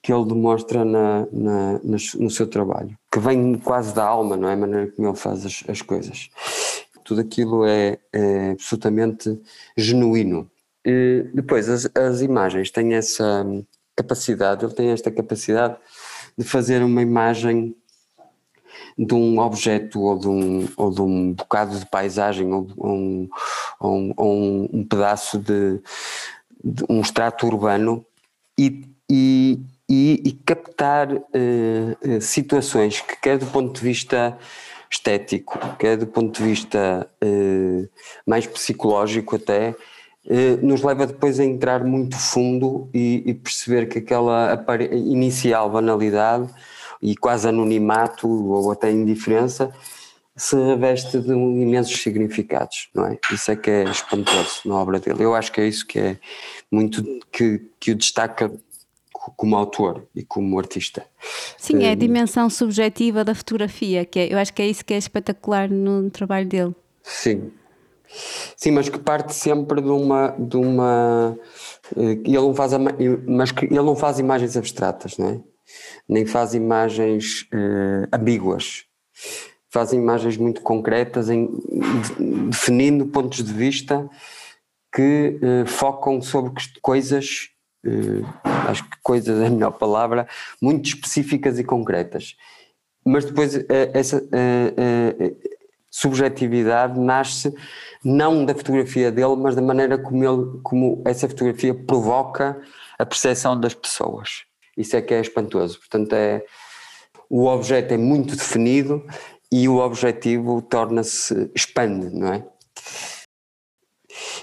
que 0.02 0.12
ele 0.12 0.24
demonstra 0.24 0.84
na, 0.84 1.28
na, 1.30 1.80
no 2.18 2.30
seu 2.30 2.46
trabalho, 2.48 2.96
que 3.10 3.20
vem 3.20 3.54
quase 3.54 3.94
da 3.94 4.04
alma, 4.04 4.36
não 4.36 4.48
é? 4.48 4.54
A 4.54 4.56
maneira 4.56 4.90
como 4.90 5.08
ele 5.08 5.16
faz 5.16 5.46
as, 5.46 5.62
as 5.68 5.80
coisas. 5.80 6.28
Tudo 7.04 7.20
aquilo 7.20 7.64
é, 7.64 7.98
é 8.12 8.50
absolutamente 8.50 9.40
genuíno. 9.76 10.50
E 10.84 11.30
depois, 11.32 11.68
as, 11.68 11.88
as 11.94 12.20
imagens 12.20 12.72
têm 12.72 12.94
essa 12.94 13.46
capacidade, 13.94 14.64
ele 14.64 14.74
tem 14.74 14.90
esta 14.90 15.10
capacidade 15.10 15.76
de 16.36 16.44
fazer 16.44 16.82
uma 16.82 17.00
imagem 17.00 17.76
de 18.98 19.14
um 19.14 19.38
objeto 19.38 20.00
ou 20.00 20.18
de 20.18 20.28
um, 20.28 20.68
ou 20.76 20.90
de 20.90 21.00
um 21.00 21.32
bocado 21.32 21.78
de 21.78 21.86
paisagem 21.86 22.52
ou, 22.52 22.68
um, 22.78 23.28
ou 23.80 24.14
ou 24.16 24.34
um, 24.34 24.68
um 24.72 24.84
pedaço 24.84 25.38
de, 25.38 25.80
de, 26.62 26.84
um 26.88 27.00
extrato 27.00 27.46
urbano 27.46 28.04
e, 28.58 28.84
e, 29.10 29.60
e, 29.88 30.22
e 30.24 30.32
captar 30.32 31.12
uh, 31.12 32.20
situações 32.20 33.00
que, 33.00 33.16
quer 33.16 33.38
do 33.38 33.46
ponto 33.46 33.74
de 33.74 33.80
vista 33.80 34.38
estético, 34.90 35.58
quer 35.78 35.96
do 35.96 36.06
ponto 36.06 36.38
de 36.38 36.48
vista 36.48 37.08
uh, 37.24 37.88
mais 38.26 38.46
psicológico 38.46 39.36
até, 39.36 39.74
nos 40.62 40.82
leva 40.82 41.04
depois 41.04 41.40
a 41.40 41.44
entrar 41.44 41.82
muito 41.82 42.16
fundo 42.16 42.88
e, 42.94 43.24
e 43.26 43.34
perceber 43.34 43.86
que 43.86 43.98
aquela 43.98 44.54
inicial 44.92 45.68
banalidade 45.68 46.48
e 47.02 47.16
quase 47.16 47.48
anonimato 47.48 48.28
ou 48.28 48.70
até 48.70 48.90
indiferença 48.90 49.72
se 50.36 50.56
reveste 50.56 51.18
de 51.18 51.32
um 51.32 51.60
imensos 51.60 52.00
significados, 52.00 52.88
não 52.94 53.06
é? 53.06 53.18
Isso 53.30 53.50
é 53.50 53.56
que 53.56 53.70
é 53.70 53.84
espantoso 53.84 54.60
na 54.64 54.76
obra 54.76 54.98
dele. 54.98 55.22
Eu 55.22 55.34
acho 55.34 55.52
que 55.52 55.60
é 55.60 55.68
isso 55.68 55.86
que 55.86 55.98
é 55.98 56.18
muito 56.70 57.02
que, 57.30 57.60
que 57.78 57.90
o 57.90 57.94
destaca 57.94 58.50
como 59.36 59.56
autor 59.56 60.06
e 60.14 60.24
como 60.24 60.58
artista. 60.58 61.04
Sim, 61.58 61.84
é 61.84 61.90
a 61.90 61.92
hum. 61.92 61.96
dimensão 61.96 62.50
subjetiva 62.50 63.24
da 63.24 63.34
fotografia, 63.34 64.04
que 64.04 64.18
é, 64.18 64.32
eu 64.32 64.38
acho 64.38 64.52
que 64.52 64.62
é 64.62 64.66
isso 64.66 64.84
que 64.84 64.94
é 64.94 64.96
espetacular 64.96 65.70
no 65.70 66.10
trabalho 66.10 66.48
dele. 66.48 66.74
Sim. 67.02 67.52
Sim, 68.56 68.72
mas 68.72 68.88
que 68.88 68.98
parte 68.98 69.34
sempre 69.34 69.80
de 69.80 69.88
uma. 69.88 70.34
De 70.38 70.56
uma 70.56 71.36
eh, 71.96 72.12
ele 72.24 72.32
não 72.32 72.54
faz, 72.54 72.72
mas 73.26 73.52
que 73.52 73.64
ele 73.64 73.74
não 73.82 73.96
faz 73.96 74.18
imagens 74.18 74.56
abstratas, 74.56 75.16
não 75.16 75.28
é? 75.28 75.40
Nem 76.08 76.26
faz 76.26 76.54
imagens 76.54 77.42
uh, 77.52 78.08
ambíguas. 78.12 78.84
Faz 79.70 79.92
imagens 79.92 80.36
muito 80.36 80.60
concretas, 80.60 81.30
em, 81.30 81.48
definindo 82.50 83.06
pontos 83.06 83.42
de 83.42 83.52
vista 83.52 84.08
que 84.94 85.38
uh, 85.42 85.66
focam 85.66 86.20
sobre 86.20 86.52
coisas 86.82 87.52
uh, 87.86 88.26
acho 88.68 88.84
que 88.84 88.96
coisas 89.02 89.40
é 89.40 89.46
a 89.46 89.50
melhor 89.50 89.72
palavra, 89.72 90.26
muito 90.60 90.86
específicas 90.86 91.58
e 91.58 91.64
concretas. 91.64 92.36
Mas 93.04 93.24
depois 93.24 93.54
uh, 93.56 93.64
essa 93.92 94.18
uh, 94.18 95.52
subjetividade 95.90 96.98
nasce 96.98 97.54
não 98.04 98.44
da 98.44 98.54
fotografia 98.54 99.10
dele, 99.10 99.36
mas 99.36 99.54
da 99.54 99.62
maneira 99.62 99.98
como, 99.98 100.24
ele, 100.24 100.60
como 100.62 101.02
essa 101.04 101.28
fotografia 101.28 101.74
provoca 101.74 102.60
a 102.98 103.04
percepção 103.04 103.58
das 103.58 103.74
pessoas. 103.74 104.44
Isso 104.76 104.96
é 104.96 105.02
que 105.02 105.14
é 105.14 105.20
espantoso. 105.20 105.78
Portanto, 105.78 106.12
é, 106.14 106.44
o 107.28 107.46
objeto 107.46 107.94
é 107.94 107.96
muito 107.96 108.36
definido 108.36 109.04
e 109.50 109.68
o 109.68 109.78
objetivo 109.78 110.62
torna-se, 110.62 111.50
expande, 111.54 112.08
não 112.10 112.32
é? 112.32 112.44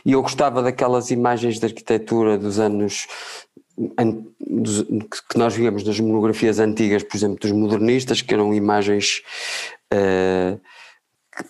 E 0.05 0.13
eu 0.13 0.21
gostava 0.21 0.61
daquelas 0.61 1.11
imagens 1.11 1.59
de 1.59 1.65
arquitetura 1.65 2.37
dos 2.37 2.59
anos 2.59 3.07
que 5.29 5.37
nós 5.37 5.55
víamos 5.55 5.83
nas 5.83 5.99
monografias 5.99 6.59
antigas, 6.59 7.03
por 7.03 7.15
exemplo, 7.15 7.39
dos 7.39 7.51
modernistas, 7.51 8.21
que 8.21 8.33
eram 8.33 8.53
imagens 8.53 9.21
uh, 9.93 10.59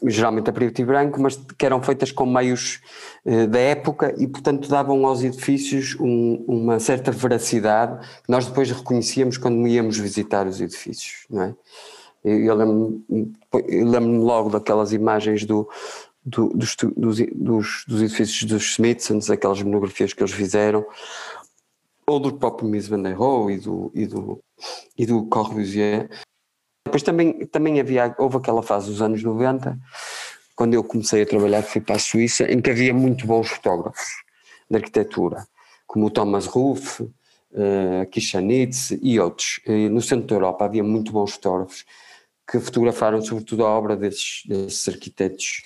geralmente 0.05 0.49
a 0.49 0.53
preto 0.53 0.81
e 0.81 0.85
branco, 0.85 1.21
mas 1.21 1.35
que 1.35 1.65
eram 1.65 1.81
feitas 1.81 2.11
com 2.11 2.25
meios 2.25 2.81
uh, 3.25 3.47
da 3.47 3.59
época 3.59 4.13
e, 4.17 4.27
portanto, 4.27 4.69
davam 4.69 5.05
aos 5.05 5.23
edifícios 5.23 5.95
um, 5.99 6.43
uma 6.47 6.79
certa 6.79 7.11
veracidade 7.11 7.99
que 8.23 8.31
nós 8.31 8.45
depois 8.45 8.69
reconhecíamos 8.71 9.37
quando 9.37 9.67
íamos 9.67 9.97
visitar 9.97 10.47
os 10.47 10.61
edifícios, 10.61 11.25
não 11.29 11.43
é? 11.43 11.55
Eu 12.23 12.53
lembro-me 12.53 13.33
lembro 13.53 14.21
logo 14.21 14.49
daquelas 14.49 14.91
imagens 14.91 15.45
do, 15.45 15.69
do, 16.25 16.49
dos, 16.49 16.75
dos, 16.95 17.17
dos, 17.87 18.01
edifícios 18.01 18.43
dos 18.43 18.71
Smithsons, 18.71 19.29
aquelas 19.29 19.61
monografias 19.61 20.13
que 20.13 20.21
eles 20.21 20.33
fizeram, 20.33 20.85
ou 22.05 22.19
do 22.19 22.33
próprio 22.33 22.67
Mies 22.67 22.87
van 22.87 23.01
der 23.01 23.13
Rohe 23.13 23.55
e 23.55 23.59
do, 23.59 23.91
e 23.93 24.05
do, 24.05 24.39
e 24.97 25.05
do 25.05 25.25
Corbusier. 25.27 26.09
Depois 26.85 27.03
também, 27.03 27.45
também 27.45 27.79
havia, 27.79 28.15
houve 28.17 28.37
aquela 28.37 28.63
fase 28.63 28.87
dos 28.87 29.01
anos 29.01 29.21
90, 29.21 29.77
quando 30.55 30.73
eu 30.73 30.83
comecei 30.83 31.21
a 31.21 31.25
trabalhar, 31.25 31.61
fui 31.61 31.81
para 31.81 31.95
a 31.95 31.99
Suíça, 31.99 32.51
em 32.51 32.61
que 32.61 32.69
havia 32.69 32.93
muito 32.93 33.25
bons 33.25 33.49
fotógrafos 33.49 34.07
de 34.69 34.77
arquitetura, 34.77 35.47
como 35.87 36.05
o 36.05 36.09
Thomas 36.09 36.45
Ruff, 36.45 37.01
uh, 37.03 38.05
Kishanitz 38.11 38.91
e 39.01 39.19
outros. 39.19 39.59
E 39.65 39.89
no 39.89 40.01
centro 40.01 40.27
da 40.27 40.35
Europa 40.35 40.65
havia 40.65 40.83
muito 40.83 41.11
bons 41.11 41.33
fotógrafos 41.33 41.85
que 42.49 42.59
fotografaram 42.59 43.21
sobretudo 43.21 43.65
a 43.65 43.69
obra 43.69 43.95
desses, 43.95 44.43
desses 44.47 44.87
arquitetos 44.87 45.63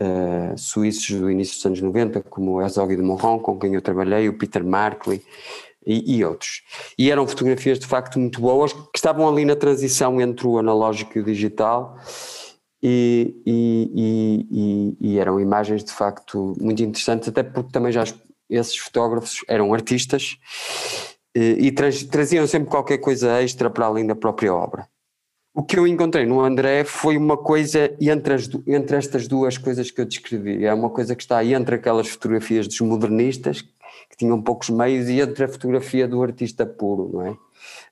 uh, 0.00 0.56
suíços 0.56 1.18
do 1.18 1.30
início 1.30 1.56
dos 1.56 1.66
anos 1.66 1.80
90, 1.80 2.22
como 2.22 2.52
o 2.52 2.62
Herzog 2.62 2.94
de 2.94 3.02
Monron, 3.02 3.38
com 3.38 3.58
quem 3.58 3.74
eu 3.74 3.82
trabalhei, 3.82 4.28
o 4.28 4.38
Peter 4.38 4.64
Markley 4.64 5.22
e, 5.86 6.16
e, 6.16 6.24
outros. 6.24 6.62
E 6.98 7.10
eram 7.10 7.26
fotografias 7.26 7.78
de 7.78 7.86
facto 7.86 8.18
muito 8.18 8.40
boas, 8.40 8.72
que 8.72 8.96
estavam 8.96 9.28
ali 9.28 9.44
na 9.44 9.56
transição 9.56 10.20
entre 10.20 10.46
o 10.46 10.58
analógico 10.58 11.18
e 11.18 11.20
o 11.20 11.24
digital. 11.24 11.96
E, 12.82 13.36
e, 13.46 14.96
e, 15.00 15.18
eram 15.18 15.38
imagens 15.38 15.84
de 15.84 15.92
facto 15.92 16.54
muito 16.60 16.82
interessantes, 16.82 17.28
até 17.28 17.42
porque 17.42 17.70
também 17.70 17.92
já 17.92 18.04
esses 18.50 18.76
fotógrafos 18.76 19.44
eram 19.48 19.72
artistas 19.72 20.36
e 21.34 21.72
traziam 21.72 22.46
sempre 22.46 22.68
qualquer 22.68 22.98
coisa 22.98 23.40
extra 23.40 23.70
para 23.70 23.86
além 23.86 24.06
da 24.06 24.14
própria 24.14 24.52
obra. 24.52 24.86
O 25.54 25.62
que 25.62 25.78
eu 25.78 25.86
encontrei 25.86 26.24
no 26.24 26.40
André 26.40 26.82
foi 26.82 27.18
uma 27.18 27.36
coisa 27.36 27.94
entre, 28.00 28.32
as, 28.32 28.48
entre 28.66 28.96
estas 28.96 29.28
duas 29.28 29.58
coisas 29.58 29.90
que 29.90 30.00
eu 30.00 30.06
descrevi. 30.06 30.64
É 30.64 30.72
uma 30.72 30.88
coisa 30.88 31.14
que 31.14 31.22
está 31.22 31.44
entre 31.44 31.74
aquelas 31.74 32.08
fotografias 32.08 32.66
dos 32.66 32.80
modernistas, 32.80 33.62
que 34.12 34.18
tinham 34.18 34.40
poucos 34.40 34.68
meios, 34.68 35.08
e 35.08 35.20
entre 35.20 35.44
a 35.44 35.48
fotografia 35.48 36.06
do 36.06 36.22
artista 36.22 36.66
puro, 36.66 37.10
não 37.12 37.26
é? 37.26 37.36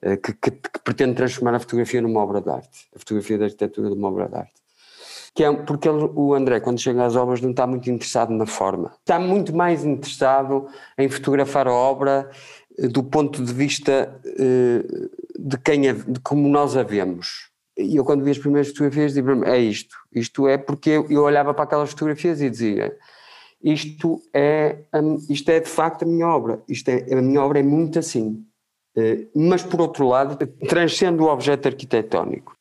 Eh, 0.03 0.17
que, 0.19 0.35
que, 0.35 0.51
que 0.51 0.79
pretende 0.85 1.15
transformar 1.15 1.55
a 1.55 1.61
fotografia 1.61 2.03
numa 2.03 2.21
obra 2.21 2.43
de 2.43 2.51
arte, 2.51 2.89
a 2.95 2.99
fotografia 2.99 3.39
da 3.39 3.45
arquitetura 3.47 3.89
numa 3.89 4.09
obra 4.09 4.29
de 4.29 4.37
arte. 4.37 4.61
Que 5.35 5.45
é, 5.45 5.53
porque 5.53 5.89
ele, 5.89 6.11
o 6.15 6.35
André, 6.35 6.61
quando 6.61 6.79
chega 6.79 7.07
às 7.07 7.17
obras, 7.17 7.41
não 7.41 7.51
está 7.51 7.67
muito 7.67 7.91
interessado 7.91 8.33
na 8.33 8.47
forma. 8.47 8.93
Está 9.01 9.19
muito 9.19 9.55
mais 9.57 9.85
interessado 9.85 10.67
em 10.99 11.09
fotografar 11.09 11.67
a 11.67 11.73
obra 11.73 12.31
eh, 12.79 12.87
do 12.87 13.03
ponto 13.03 13.43
de 13.43 13.53
vista 13.53 14.21
eh, 14.27 14.85
de 15.39 15.57
quem 15.59 15.89
a, 15.89 15.93
de 15.95 16.21
como 16.21 16.49
nós 16.49 16.77
a 16.77 16.83
vemos 16.83 17.51
e 17.81 17.97
eu 17.97 18.05
quando 18.05 18.23
vi 18.23 18.31
as 18.31 18.39
primeiras 18.39 18.69
fotografias 18.69 19.15
dizia 19.15 19.25
é 19.47 19.59
isto, 19.59 19.97
isto 20.13 20.47
é 20.47 20.59
porque 20.59 20.91
eu, 20.91 21.23
olhava 21.23 21.55
para 21.55 21.65
aquelas 21.65 21.91
fotografias 21.91 22.41
e 22.41 22.51
dizia 22.51 22.97
isto 23.63 24.23
é, 24.33 24.79
isto 25.29 25.49
é 25.51 25.61
de 25.61 25.69
facto 25.69 26.03
a 26.03 26.07
minha 26.07 26.27
obra, 26.27 26.63
isto 26.69 26.89
é, 26.89 27.13
a 27.13 27.23
minha 27.23 27.43
obra 27.43 27.61
é 27.61 27.63
muito 27.63 27.99
assim, 27.99 28.45
eh, 28.97 29.27
mas 29.35 29.63
por 29.63 29.81
outro 29.81 30.09
lado 30.09 30.37
transcende 30.69 31.21
o 31.23 31.27
objeto 31.27 31.69
arquitetónico. 31.69 32.57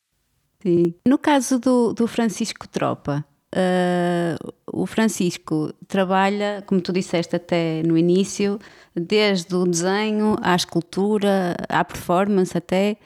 Sim. 0.62 0.94
No 1.06 1.18
caso 1.18 1.58
do, 1.58 1.94
do 1.94 2.06
Francisco 2.06 2.68
Tropa, 2.68 3.24
uh, 3.54 4.52
o 4.70 4.84
Francisco 4.84 5.72
trabalha, 5.88 6.62
como 6.66 6.82
tu 6.82 6.92
disseste 6.92 7.34
até 7.34 7.82
no 7.82 7.96
início, 7.96 8.58
desde 8.94 9.54
o 9.54 9.64
desenho 9.64 10.36
à 10.42 10.54
escultura, 10.54 11.56
à 11.68 11.84
performance 11.84 12.56
até, 12.56 12.96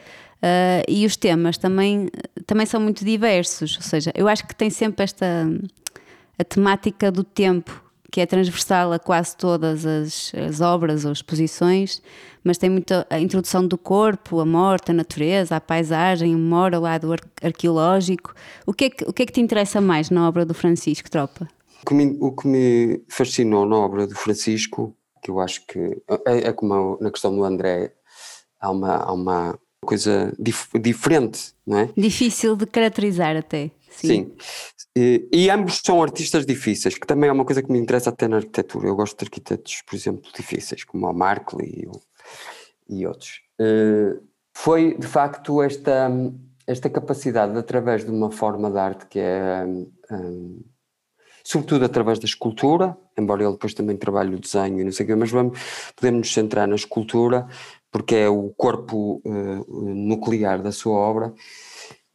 Uh, 0.45 0.85
e 0.87 1.07
os 1.07 1.17
temas 1.17 1.57
também, 1.57 2.11
também 2.45 2.67
são 2.67 2.79
muito 2.79 3.03
diversos, 3.03 3.77
ou 3.77 3.83
seja, 3.83 4.13
eu 4.15 4.29
acho 4.29 4.47
que 4.47 4.55
tem 4.55 4.69
sempre 4.69 5.03
esta 5.03 5.27
a 6.39 6.45
temática 6.45 7.11
do 7.11 7.23
tempo, 7.23 7.84
que 8.15 8.21
é 8.21 8.27
transversal 8.27 8.93
a 8.93 8.99
quase 9.01 9.37
todas 9.37 9.85
as, 9.85 10.33
as 10.37 10.61
obras 10.61 11.05
ou 11.05 11.11
exposições, 11.11 12.01
mas 12.45 12.57
tem 12.57 12.71
muito 12.71 12.95
a 13.11 13.19
introdução 13.19 13.67
do 13.67 13.77
corpo, 13.77 14.39
a 14.39 14.47
morte, 14.47 14.93
a 14.93 14.95
natureza, 14.95 15.57
a 15.57 15.61
paisagem, 15.61 16.33
o 16.33 16.39
mora, 16.39 16.79
o 16.79 16.83
lado 16.83 17.13
arqueológico. 17.43 18.33
O 18.65 18.73
que, 18.73 18.85
é 18.85 18.91
que, 18.91 19.05
o 19.05 19.13
que 19.13 19.25
é 19.25 19.27
que 19.27 19.33
te 19.33 19.41
interessa 19.41 19.81
mais 19.81 20.11
na 20.11 20.29
obra 20.29 20.47
do 20.47 20.55
Francisco 20.55 21.11
Tropa? 21.11 21.49
O 21.83 21.87
que 21.87 21.93
me, 21.93 22.17
o 22.21 22.31
que 22.31 22.47
me 22.47 23.03
fascinou 23.09 23.67
na 23.67 23.79
obra 23.79 24.07
do 24.07 24.15
Francisco, 24.15 24.97
que 25.21 25.33
eu 25.33 25.41
acho 25.41 25.67
que 25.67 25.81
é, 26.25 26.51
é 26.51 26.53
como 26.53 26.97
na 27.01 27.11
questão 27.11 27.35
do 27.35 27.43
André, 27.43 27.95
há 28.61 28.71
uma, 28.71 28.95
há 28.95 29.13
uma 29.13 29.59
coisa 29.85 30.33
dif 30.39 30.69
diferente, 30.79 31.53
não 31.67 31.79
é? 31.79 31.89
Difícil 31.97 32.55
de 32.55 32.65
caracterizar 32.65 33.37
até. 33.37 33.73
Sim. 33.91 34.07
Sim. 34.07 34.33
E, 34.97 35.29
e, 35.33 35.51
ambos 35.51 35.81
são 35.85 36.01
artistas 36.03 36.47
difíceis, 36.47 36.97
que 36.97 37.07
também 37.07 37.29
é 37.29 37.33
uma 37.33 37.45
coisa 37.45 37.63
que 37.63 37.73
me 37.73 37.79
interessa 37.79 38.11
até 38.11 38.29
na 38.29 38.37
arquitetura. 38.37 38.87
Eu 38.87 38.95
gosto 38.95 39.19
de 39.19 39.25
arquitetos, 39.25 39.83
por 39.83 39.97
exemplo, 39.97 40.31
difíceis, 40.33 40.85
como 40.85 41.09
o 41.09 41.13
Markley 41.13 41.89
e, 42.89 42.99
e 43.01 43.07
outros. 43.07 43.41
Uh, 43.61 44.23
foi, 44.53 44.97
de 44.97 45.07
facto, 45.07 45.61
esta, 45.61 46.09
esta 46.65 46.89
capacidade, 46.89 47.53
de, 47.53 47.59
através 47.59 48.05
de 48.05 48.11
uma 48.11 48.31
forma 48.31 48.71
de 48.71 48.79
arte 48.79 49.07
que 49.07 49.19
é, 49.19 49.65
um, 50.13 50.63
sobretudo 51.43 51.85
através 51.85 52.21
da 52.21 52.25
escultura, 52.25 52.97
embora 53.19 53.43
ele 53.43 53.53
depois 53.53 53.75
também 53.75 53.97
trabalhe 53.97 54.35
o 54.35 54.41
desenho 54.41 54.81
e 54.81 54.85
não 54.85 54.93
sei 54.93 55.05
o 55.05 55.09
quê, 55.09 55.15
mas 55.17 55.31
vamos, 55.31 55.59
podemos 55.97 56.21
nos 56.21 56.33
centrar 56.33 56.69
na 56.69 56.77
escultura, 56.77 57.47
porque 57.91 58.15
é 58.15 58.29
o 58.29 58.51
corpo 58.57 59.21
uh, 59.25 59.95
nuclear 59.95 60.63
da 60.63 60.71
sua 60.73 60.97
obra, 60.97 61.35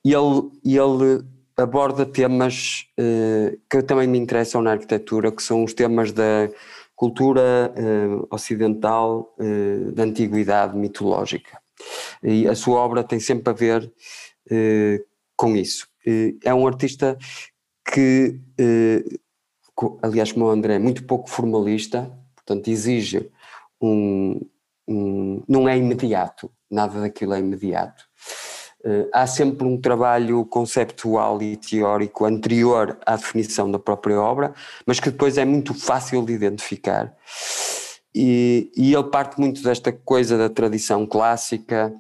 e 0.04 0.14
ele, 0.14 0.50
ele 0.66 1.26
aborda 1.62 2.06
temas 2.06 2.86
uh, 3.00 3.58
que 3.70 3.82
também 3.84 4.08
me 4.08 4.18
interessam 4.18 4.62
na 4.62 4.72
arquitetura, 4.72 5.32
que 5.32 5.44
são 5.44 5.64
os 5.64 5.74
temas 5.74 6.12
da 6.12 6.50
cultura 6.96 7.74
uh, 7.78 8.28
ocidental 8.30 9.34
da 9.94 10.04
antiguidade 10.04 10.78
mitológica. 10.78 11.58
E 12.22 12.48
a 12.48 12.56
sua 12.56 12.80
obra 12.80 13.04
tem 13.04 13.20
sempre 13.20 13.50
a 13.50 13.54
ver 13.54 13.94
com 15.38 15.56
isso. 15.56 15.88
é 16.44 16.54
um 16.54 16.68
artista 16.68 17.18
que, 17.94 18.38
aliás, 20.02 20.34
como 20.34 20.46
o 20.46 20.50
André, 20.50 20.76
é 20.76 20.80
muito 20.80 21.06
pouco 21.06 21.30
formalista, 21.30 22.12
portanto, 22.36 22.68
exige 22.68 23.32
um, 23.82 24.42
um, 24.86 25.42
não 25.48 25.70
é 25.70 25.78
imediato, 25.78 26.52
nada 26.70 27.00
daquilo 27.00 27.34
é 27.34 27.40
imediato. 27.40 28.09
Uh, 28.84 29.10
há 29.14 29.28
sempre 29.28 29.68
um 29.68 29.80
trabalho 29.80 30.46
conceptual 30.46 31.42
e 31.42 31.58
teórico 31.58 32.26
anterior 32.26 32.98
à 33.06 33.18
definição 33.18 33.70
da 33.70 33.78
própria 33.78 34.20
obra, 34.22 34.54
mas 34.86 35.00
que 35.02 35.12
depois 35.12 35.38
é 35.38 35.44
muito 35.44 35.74
fácil 35.74 36.26
de 36.26 36.32
identificar. 36.32 37.14
E, 38.16 38.72
e 38.76 38.94
ele 38.94 39.04
parte 39.04 39.40
muito 39.40 39.62
desta 39.62 39.92
coisa 39.92 40.38
da 40.38 40.50
tradição 40.50 41.06
clássica, 41.06 41.94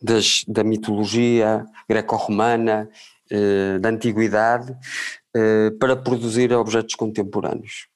das, 0.00 0.44
da 0.46 0.62
mitologia 0.62 1.66
greco-romana, 1.88 2.88
uh, 3.30 3.80
da 3.80 3.88
antiguidade, 3.88 4.72
uh, 4.72 5.76
para 5.78 5.96
produzir 5.96 6.52
objetos 6.52 6.94
contemporâneos 6.94 7.90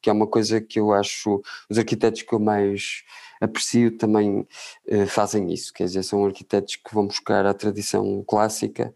que 0.00 0.10
é 0.10 0.12
uma 0.12 0.26
coisa 0.26 0.60
que 0.60 0.78
eu 0.78 0.92
acho, 0.92 1.42
os 1.68 1.78
arquitetos 1.78 2.22
que 2.22 2.32
eu 2.32 2.38
mais 2.38 3.02
aprecio 3.44 3.96
também 3.96 4.46
eh, 4.86 5.06
fazem 5.06 5.52
isso, 5.52 5.72
quer 5.72 5.84
dizer, 5.84 6.02
são 6.02 6.24
arquitetos 6.24 6.76
que 6.76 6.94
vão 6.94 7.06
buscar 7.06 7.46
a 7.46 7.54
tradição 7.54 8.24
clássica, 8.26 8.94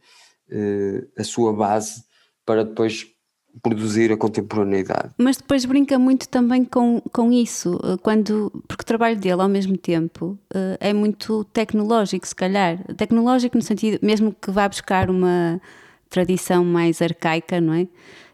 eh, 0.51 1.07
a 1.17 1.25
sua 1.25 1.53
base, 1.53 2.03
para 2.45 2.65
depois 2.65 3.07
produzir 3.63 4.13
a 4.13 4.17
contemporaneidade. 4.17 5.11
Mas 5.19 5.37
depois 5.37 5.65
brinca 5.65 5.99
muito 5.99 6.29
também 6.29 6.65
com, 6.65 7.01
com 7.13 7.33
isso, 7.33 7.79
eh, 7.85 7.97
quando, 8.03 8.51
porque 8.67 8.83
o 8.83 8.87
trabalho 8.87 9.19
dele 9.19 9.43
ao 9.43 9.49
mesmo 9.49 9.77
tempo 9.77 10.39
é 10.81 10.93
muito 10.93 11.45
tecnológico, 11.45 12.27
se 12.27 12.35
calhar. 12.35 12.79
Tecnológico 12.95 13.57
no 13.57 13.63
sentido, 13.63 13.99
mesmo 14.03 14.33
que 14.33 14.51
vá 14.51 14.69
buscar 14.69 15.11
uma 15.11 15.61
tradição 16.09 16.65
mais 16.65 17.01
arcaica, 17.03 17.61
não 17.61 17.75
é? 17.75 17.87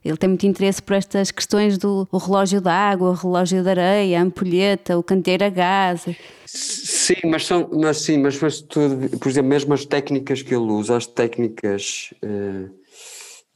Ele 0.04 0.16
tem 0.18 0.28
muito 0.28 0.46
interesse 0.46 0.82
por 0.82 0.94
estas 0.94 1.30
questões 1.30 1.78
do 1.78 2.06
relógio 2.12 2.60
da 2.60 2.72
água, 2.72 3.10
o 3.10 3.14
relógio 3.14 3.62
de 3.62 3.70
areia, 3.70 4.18
a 4.18 4.22
ampulheta, 4.22 4.98
o 4.98 5.02
candeeiro 5.02 5.44
a 5.44 5.48
gás. 5.48 6.06
Sim, 6.44 7.16
mas 7.24 7.46
são, 7.46 7.70
mas 7.72 7.98
sim, 8.02 8.18
mas, 8.18 8.38
mas 8.38 8.60
tudo, 8.60 9.18
por 9.18 9.28
exemplo, 9.28 9.48
mesmo 9.48 9.72
as 9.72 9.86
técnicas 9.86 10.42
que 10.42 10.54
ele 10.54 10.64
usa, 10.64 10.98
as 10.98 11.06
técnicas 11.06 12.12
uh, 12.22 12.70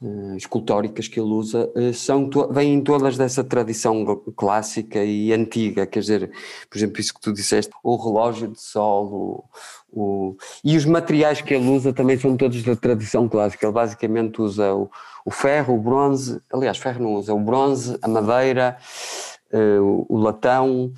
uh, 0.01 0.35
escultóricas 0.35 1.07
que 1.07 1.19
ele 1.19 1.29
usa, 1.29 1.69
uh, 1.75 1.93
são, 1.93 2.29
vêm 2.51 2.81
todas 2.81 3.17
dessa 3.17 3.43
tradição 3.43 4.05
clássica 4.35 5.03
e 5.03 5.33
antiga, 5.33 5.85
quer 5.85 5.99
dizer, 5.99 6.31
por 6.69 6.77
exemplo, 6.77 6.99
isso 6.99 7.13
que 7.13 7.21
tu 7.21 7.33
disseste, 7.33 7.71
o 7.83 7.95
relógio 7.95 8.47
de 8.47 8.61
sol, 8.61 9.49
o, 9.91 9.91
o, 9.91 10.37
e 10.63 10.77
os 10.77 10.85
materiais 10.85 11.41
que 11.41 11.53
ele 11.53 11.69
usa 11.69 11.93
também 11.93 12.17
são 12.17 12.37
todos 12.37 12.61
da 12.63 12.75
tradição 12.75 13.27
clássica. 13.27 13.65
Ele 13.65 13.73
basicamente 13.73 14.41
usa 14.41 14.73
o 14.73 14.89
o 15.25 15.31
ferro, 15.31 15.75
o 15.75 15.79
bronze, 15.79 16.41
aliás, 16.51 16.77
ferro 16.77 17.03
não 17.03 17.13
usa, 17.13 17.33
o 17.35 17.39
bronze, 17.39 17.97
a 18.01 18.07
madeira, 18.07 18.77
uh, 19.53 20.05
o, 20.09 20.17
latão, 20.17 20.91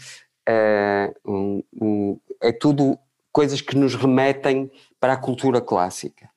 um, 1.25 1.63
um, 1.81 2.19
é 2.41 2.51
tudo 2.51 2.97
coisas 3.31 3.59
que 3.59 3.75
nos 3.75 3.95
remetem 3.95 4.71
para 4.99 5.13
a 5.13 5.17
cultura 5.17 5.59
clássica. 5.59 6.29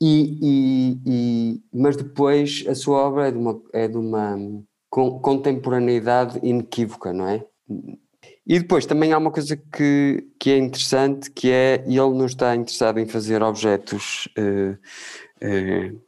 E, 0.00 0.38
e, 0.42 1.00
e, 1.06 1.62
mas 1.72 1.96
depois 1.96 2.64
a 2.68 2.74
sua 2.74 2.98
obra 2.98 3.28
é 3.28 3.30
de 3.30 3.38
uma, 3.38 3.62
é 3.72 3.88
de 3.88 3.96
uma 3.96 4.62
contemporaneidade 4.90 6.38
inequívoca, 6.42 7.12
não 7.12 7.28
é? 7.28 7.44
E 8.46 8.60
depois 8.60 8.86
também 8.86 9.12
há 9.12 9.18
uma 9.18 9.30
coisa 9.30 9.56
que, 9.56 10.24
que 10.38 10.50
é 10.50 10.58
interessante, 10.58 11.30
que 11.30 11.50
é 11.50 11.82
ele 11.86 11.96
não 11.96 12.26
está 12.26 12.54
interessado 12.54 13.00
em 13.00 13.06
fazer 13.06 13.42
objetos 13.42 14.28
uh, 14.38 14.78
uh, 15.44 16.00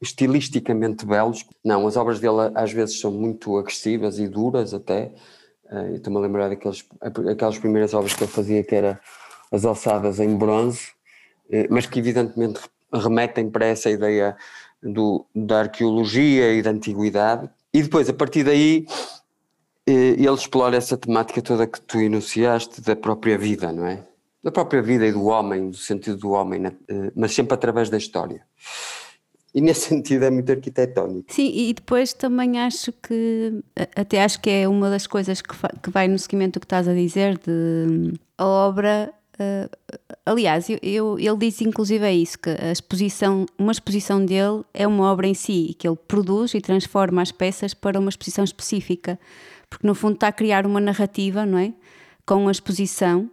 estilisticamente 0.00 1.04
belos. 1.04 1.44
Não, 1.64 1.86
as 1.86 1.96
obras 1.96 2.18
dele 2.18 2.50
às 2.54 2.72
vezes 2.72 2.98
são 2.98 3.10
muito 3.10 3.58
agressivas 3.58 4.18
e 4.18 4.26
duras 4.26 4.72
até. 4.72 5.12
Uh, 5.70 5.96
Estou-me 5.96 6.18
a 6.18 6.22
lembrar 6.22 6.48
daquelas 6.48 6.82
aquelas 7.00 7.58
primeiras 7.58 7.92
obras 7.92 8.14
que 8.14 8.22
ele 8.24 8.32
fazia 8.32 8.64
que 8.64 8.74
era 8.74 9.00
as 9.52 9.64
alçadas 9.64 10.18
em 10.18 10.34
bronze, 10.34 10.92
mas 11.70 11.86
que 11.86 11.98
evidentemente 11.98 12.60
remetem 12.98 13.50
para 13.50 13.66
essa 13.66 13.90
ideia 13.90 14.36
do, 14.82 15.26
da 15.34 15.60
arqueologia 15.60 16.52
e 16.52 16.62
da 16.62 16.70
antiguidade. 16.70 17.48
E 17.72 17.82
depois, 17.82 18.08
a 18.08 18.12
partir 18.12 18.44
daí, 18.44 18.86
uh, 19.88 19.90
ele 19.90 20.34
explora 20.34 20.76
essa 20.76 20.96
temática 20.96 21.42
toda 21.42 21.66
que 21.66 21.80
tu 21.80 21.98
enunciaste 21.98 22.80
da 22.80 22.96
própria 22.96 23.36
vida, 23.36 23.72
não 23.72 23.86
é? 23.86 24.02
Da 24.42 24.50
própria 24.52 24.80
vida 24.80 25.06
e 25.06 25.12
do 25.12 25.24
homem, 25.24 25.70
do 25.70 25.76
sentido 25.76 26.18
do 26.18 26.30
homem, 26.30 26.62
mas 27.16 27.34
sempre 27.34 27.54
através 27.54 27.90
da 27.90 27.96
história. 27.96 28.42
e 29.52 29.60
nesse 29.60 29.88
sentido 29.88 30.24
é 30.24 30.30
muito 30.30 30.52
arquitetónico. 30.52 31.32
Sim, 31.32 31.50
e 31.52 31.74
depois 31.74 32.12
também 32.12 32.60
acho 32.60 32.92
que, 32.92 33.60
até 33.96 34.22
acho 34.22 34.40
que 34.40 34.48
é 34.48 34.68
uma 34.68 34.88
das 34.88 35.04
coisas 35.06 35.42
que, 35.42 35.52
que 35.82 35.90
vai 35.90 36.06
no 36.06 36.16
seguimento 36.16 36.54
do 36.54 36.60
que 36.60 36.66
estás 36.66 36.86
a 36.86 36.94
dizer, 36.94 37.38
de 37.38 38.12
a 38.38 38.46
obra 38.46 39.12
Uh, 39.38 39.98
aliás, 40.24 40.68
eu, 40.70 40.78
eu, 40.82 41.18
ele 41.18 41.36
disse 41.36 41.62
inclusive 41.62 42.04
é 42.04 42.14
isso, 42.14 42.38
que 42.38 42.50
a 42.50 42.72
exposição, 42.72 43.44
uma 43.58 43.72
exposição 43.72 44.24
dele 44.24 44.64
é 44.72 44.86
uma 44.86 45.10
obra 45.12 45.26
em 45.26 45.34
si, 45.34 45.76
que 45.78 45.86
ele 45.86 45.98
produz 46.08 46.54
e 46.54 46.60
transforma 46.60 47.20
as 47.20 47.30
peças 47.30 47.74
para 47.74 48.00
uma 48.00 48.08
exposição 48.08 48.44
específica, 48.44 49.18
porque 49.68 49.86
no 49.86 49.94
fundo 49.94 50.14
está 50.14 50.28
a 50.28 50.32
criar 50.32 50.66
uma 50.66 50.80
narrativa, 50.80 51.44
não 51.44 51.58
é? 51.58 51.72
Com 52.24 52.48
a 52.48 52.50
exposição 52.50 53.30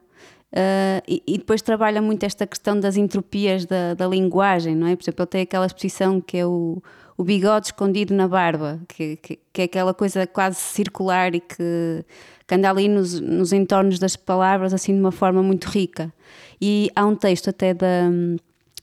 Uh, 0.53 1.01
e, 1.07 1.23
e, 1.25 1.37
depois 1.39 1.63
trabalha 1.63 1.99
muito 1.99 2.23
esta 2.23 2.45
questão 2.45 2.79
das 2.79 2.95
entropias 2.95 3.65
da, 3.65 3.95
da, 3.95 4.05
linguagem, 4.05 4.75
não 4.75 4.85
é? 4.85 4.95
Por 4.95 5.03
exemplo, 5.03 5.23
ele 5.23 5.27
tem 5.27 5.41
aquela 5.41 5.65
exposição 5.65 6.21
que 6.21 6.37
é 6.37 6.45
o, 6.45 6.79
o 7.17 7.23
bigode 7.23 7.67
escondido 7.67 8.13
na 8.13 8.27
barba, 8.27 8.79
que, 8.87 9.17
que, 9.17 9.39
que, 9.51 9.61
é 9.61 9.65
aquela 9.65 9.93
coisa 9.93 10.25
quase 10.25 10.57
circular 10.57 11.35
e 11.35 11.39
que, 11.39 12.05
que 12.47 12.55
anda 12.55 12.69
ali 12.69 12.87
nos, 12.87 13.19
nos 13.19 13.53
entornos 13.53 13.99
das 13.99 14.15
palavras, 14.15 14.73
assim, 14.73 14.93
de 14.93 14.99
uma 14.99 15.11
forma 15.11 15.43
muito 15.43 15.65
rica. 15.65 16.13
E 16.59 16.89
há 16.95 17.05
um 17.05 17.15
texto 17.15 17.49
até 17.49 17.73
da 17.73 18.09
hum, 18.09 18.37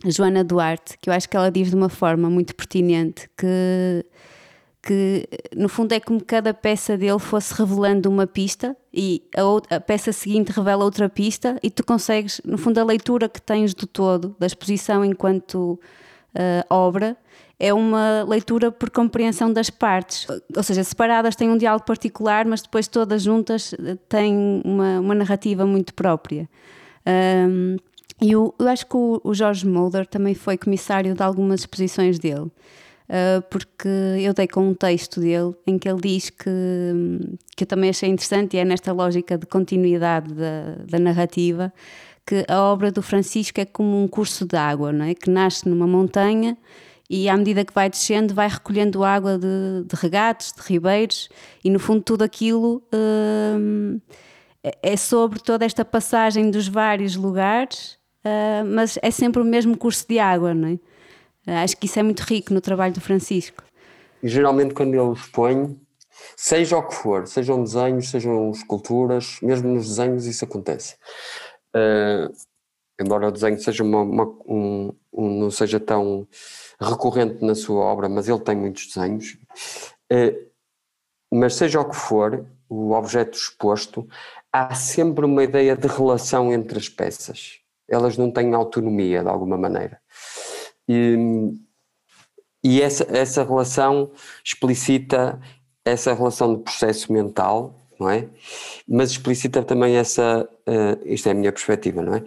Joana 0.07 0.45
Duarte, 0.45 0.97
que 1.01 1.11
eu 1.11 1.14
acho 1.14 1.29
que 1.29 1.37
ela 1.37 1.51
diz 1.51 1.71
de 1.71 1.77
uma 1.77 1.88
forma 1.88 2.31
muito 2.31 2.55
pertinente, 2.55 3.29
que 3.37 4.05
que 4.83 5.29
no 5.55 5.69
fundo 5.69 5.93
é 5.93 6.01
como 6.01 6.25
cada 6.25 6.55
peça 6.55 6.97
dele 6.97 7.19
fosse 7.19 7.53
revelando 7.53 8.09
uma 8.09 8.27
pista 8.27 8.75
e 8.93 9.23
a, 9.37 9.45
outra, 9.45 9.77
a, 9.77 9.81
peça 9.81 10.12
seguinte 10.12 10.53
revela 10.53 10.85
outra 10.85 11.09
pista 11.09 11.59
e 11.62 11.71
tu 11.71 11.85
consegues, 11.85 12.40
no 12.45 12.57
fundo, 12.57 12.79
a 12.79 12.85
leitura 12.85 13.29
que 13.29 13.43
tens 13.43 13.75
do 13.75 13.87
todo, 13.87 14.35
da 14.38 14.47
exposição 14.47 15.05
enquanto 15.05 15.79
uh, 16.35 16.64
obra, 16.75 17.16
é 17.61 17.73
uma 17.73 18.25
leitura 18.27 18.73
por 18.73 18.90
compreensão 18.90 19.53
das 19.53 19.70
partes, 19.70 20.27
ou 20.57 20.62
seja, 20.62 20.83
separadas 20.83 21.37
têm 21.37 21.51
um 21.51 21.57
diálogo 21.57 21.85
particular, 21.85 22.44
mas 22.46 22.62
depois 22.62 22.88
todas 22.88 23.23
juntas 23.23 23.75
eh, 23.75 23.96
têm 24.09 24.62
uma, 24.64 24.99
uma 24.99 25.14
narrativa 25.14 25.66
muito 25.66 25.94
própria. 25.94 26.49
Um, 27.07 27.77
e 28.20 28.33
eu, 28.33 28.55
eu, 28.59 28.68
acho 28.68 28.87
que 28.87 28.96
o, 28.96 29.20
o 29.23 29.35
Jorge 29.35 29.66
Mulder 29.66 30.07
também 30.07 30.35
foi 30.35 30.59
comissário 30.59 31.14
de 31.14 31.23
algumas 31.23 31.61
exposições 31.61 32.18
dele. 32.18 32.51
Ah, 33.11 33.42
porque 33.51 33.88
eu 34.20 34.33
dei 34.33 34.46
com 34.46 34.68
um 34.68 34.75
texto 34.75 35.20
dele 35.20 35.53
em 35.66 35.77
que 35.79 35.88
ele 35.88 36.01
diz 36.01 36.31
que, 36.31 36.49
que 37.57 37.64
eu 37.64 37.66
também 37.66 37.90
achei 37.90 38.09
interessante, 38.09 38.57
e 38.57 38.61
é 38.61 38.64
nesta 38.64 38.92
lógica 38.92 39.37
de 39.37 39.46
continuidade 39.46 40.33
da, 40.33 40.77
da 40.88 40.99
narrativa, 40.99 41.73
que 42.25 42.44
a 42.49 42.62
obra 42.62 42.92
do 42.92 43.03
Francisco 43.03 43.61
é 43.61 43.64
como 43.64 44.01
um 44.01 44.07
curso 44.07 44.46
de 44.46 44.57
água, 44.57 44.92
não 44.92 45.05
é? 45.05 45.14
que 45.14 45.29
nasce 45.29 45.68
numa 45.68 45.88
montanha 45.88 46.57
e 47.11 47.29
à 47.29 47.37
medida 47.37 47.64
que 47.64 47.75
vai 47.75 47.90
descendo 47.90 48.33
vai 48.33 48.49
recolhendo 48.49 49.03
água 49.03 49.37
de, 49.37 49.85
de 49.85 49.96
regatos, 49.96 50.53
de 50.53 50.62
ribeiros 50.62 51.29
e 51.64 51.68
no 51.68 51.81
fundo 51.81 52.01
tudo 52.03 52.23
aquilo 52.23 52.81
hum, 52.94 54.01
é 54.62 54.96
sobre 54.96 55.40
toda 55.40 55.64
esta 55.64 55.85
passagem 55.85 56.51
dos 56.51 56.68
vários 56.68 57.16
lugares, 57.16 57.99
uh, 58.25 58.64
mas 58.64 58.99
é 59.03 59.11
sempre 59.11 59.42
o 59.42 59.44
mesmo 59.44 59.77
curso 59.77 60.07
de 60.09 60.18
água, 60.18 60.55
não 60.55 60.68
é? 60.68 61.62
Acho 61.62 61.77
que 61.77 61.87
isso 61.87 61.99
é 61.99 62.03
muito 62.03 62.20
rico 62.20 62.53
no 62.55 62.61
trabalho 62.61 62.92
do 62.92 63.01
Francisco. 63.01 63.64
E 64.23 64.29
geralmente 64.29 64.75
quando 64.75 64.94
ele 64.94 65.12
expõe, 65.12 65.77
seja 66.37 66.77
o 66.77 66.87
que 66.87 66.94
for, 66.94 67.27
sejam 67.27 67.64
desenhos, 67.64 68.11
sejam 68.11 68.51
esculturas, 68.51 69.38
mesmo 69.42 69.70
nos 69.75 69.88
desenhos 69.88 70.27
isso 70.27 70.44
acontece. 70.44 70.96
Uh, 71.75 72.31
embora 73.01 73.29
o 73.29 73.33
desenho 73.33 73.59
seja 73.59 73.83
uma, 73.83 74.03
uma, 74.03 74.25
um, 74.46 74.92
um, 75.12 75.40
não 75.40 75.51
seja 75.51 75.81
tão 75.81 76.29
recorrente 76.81 77.45
na 77.45 77.55
sua 77.55 77.85
obra, 77.85 78.09
mas 78.09 78.29
ele 78.29 78.40
tem 78.40 78.57
muitos 78.57 78.87
desenhos. 78.87 79.37
Uh, 80.12 80.51
mas 81.33 81.55
seja 81.55 81.81
o 81.81 81.88
que 81.88 81.97
for, 81.97 82.45
o 82.69 82.93
objeto 82.93 83.37
exposto, 83.37 84.09
há 84.53 84.75
sempre 84.75 85.25
uma 85.25 85.45
ideia 85.45 85.77
de 85.77 85.87
relação 85.87 86.53
entre 86.53 86.79
as 86.79 86.88
peças. 86.88 87.61
Elas 87.88 88.16
não 88.16 88.31
têm 88.31 88.55
autonomia 88.55 89.23
de 89.23 89.29
alguma 89.29 89.57
maneira. 89.57 90.01
E, 90.88 91.16
e 92.64 92.83
essa, 92.83 93.07
essa 93.11 93.45
relação 93.45 94.11
explicita 94.45 95.40
essa 95.85 96.12
relação 96.12 96.57
de 96.57 96.62
processo 96.62 97.12
mental, 97.12 97.75
não 97.99 98.09
é? 98.11 98.29
Mas 98.88 99.11
explicita 99.11 99.62
também 99.62 99.97
essa, 99.97 100.49
uh, 100.66 101.07
isto 101.07 101.29
é 101.29 101.33
a 101.33 101.35
minha 101.35 101.53
perspectiva, 101.53 102.03
não 102.03 102.14
é? 102.14 102.25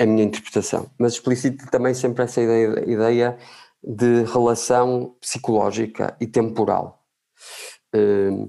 A 0.00 0.06
minha 0.06 0.24
interpretação, 0.24 0.90
mas 0.98 1.14
explicita 1.14 1.66
também 1.70 1.94
sempre 1.94 2.24
essa 2.24 2.40
ideia, 2.40 2.84
ideia 2.90 3.38
de 3.86 4.24
relação 4.24 5.14
psicológica 5.20 6.16
e 6.20 6.26
temporal. 6.26 7.04
Uh, 7.94 8.44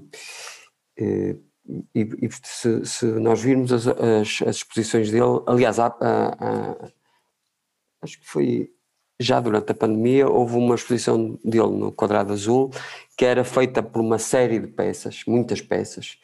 uh, 0.98 1.46
e, 1.94 2.00
e 2.22 2.28
se, 2.42 2.84
se, 2.84 3.06
nós 3.06 3.42
virmos 3.42 3.72
as, 3.72 3.86
as, 3.86 4.42
as, 4.46 4.56
exposições 4.56 5.10
dele, 5.10 5.42
aliás, 5.46 5.78
há, 5.78 5.86
há, 5.86 6.26
há, 6.40 6.90
acho 8.02 8.20
que 8.20 8.26
foi 8.26 8.70
já 9.18 9.40
durante 9.40 9.72
a 9.72 9.74
pandemia, 9.74 10.28
houve 10.28 10.56
uma 10.56 10.74
exposição 10.74 11.38
dele 11.44 11.70
no 11.70 11.90
Quadrado 11.90 12.32
Azul 12.32 12.70
que 13.16 13.24
era 13.24 13.44
feita 13.44 13.82
por 13.82 14.00
uma 14.00 14.18
série 14.18 14.60
de 14.60 14.66
peças, 14.68 15.22
muitas 15.26 15.60
peças, 15.60 16.18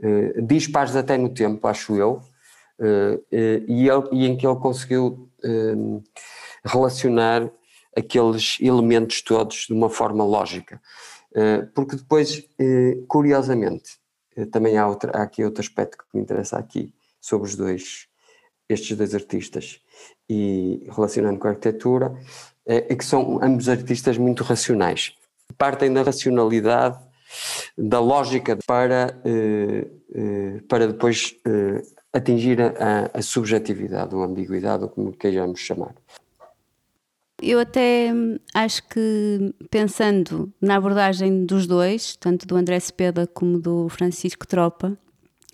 uh, 0.00 0.42
dispares 0.42 0.94
até 0.96 1.16
no 1.16 1.28
tempo, 1.28 1.66
acho 1.66 1.96
eu, 1.96 2.20
e, 3.30 3.88
ele, 3.88 4.08
e, 4.10 4.26
em 4.26 4.36
que 4.36 4.44
ele 4.44 4.56
conseguiu 4.56 5.30
relacionar 6.64 7.48
aqueles 7.96 8.58
elementos 8.60 9.22
todos 9.22 9.66
de 9.68 9.72
uma 9.72 9.90
forma 9.90 10.24
lógica. 10.24 10.80
porque 11.74 11.96
depois, 11.96 12.48
curiosamente, 13.08 13.98
também 14.52 14.78
há, 14.78 14.86
outra, 14.86 15.10
há 15.16 15.22
aqui 15.22 15.44
outro 15.44 15.60
aspecto 15.60 15.98
que 15.98 16.04
me 16.16 16.22
interessa 16.22 16.58
aqui 16.58 16.92
sobre 17.20 17.48
os 17.48 17.56
dois, 17.56 18.06
estes 18.68 18.96
dois 18.96 19.14
artistas 19.14 19.80
e 20.28 20.86
relacionando 20.90 21.38
com 21.38 21.48
a 21.48 21.50
arquitetura, 21.50 22.16
é, 22.66 22.94
que 22.94 23.04
são 23.04 23.42
ambos 23.42 23.68
artistas 23.68 24.16
muito 24.16 24.42
racionais. 24.42 25.14
Partem 25.58 25.92
da 25.92 26.02
racionalidade, 26.02 26.98
da 27.76 28.00
lógica 28.00 28.56
para, 28.66 29.20
eh, 29.24 29.86
eh, 30.14 30.60
para 30.68 30.86
depois 30.86 31.34
eh, 31.44 31.82
atingir 32.12 32.60
a, 32.60 33.10
a 33.12 33.22
subjetividade 33.22 34.14
ou 34.14 34.22
ambiguidade, 34.22 34.84
ou 34.84 34.88
como 34.88 35.12
queiramos 35.12 35.60
chamar. 35.60 35.94
Eu 37.46 37.60
até 37.60 38.10
acho 38.54 38.82
que, 38.88 39.54
pensando 39.70 40.50
na 40.58 40.76
abordagem 40.76 41.44
dos 41.44 41.66
dois, 41.66 42.16
tanto 42.16 42.46
do 42.46 42.56
André 42.56 42.80
Cepeda 42.80 43.26
como 43.26 43.60
do 43.60 43.86
Francisco 43.90 44.46
Tropa, 44.46 44.96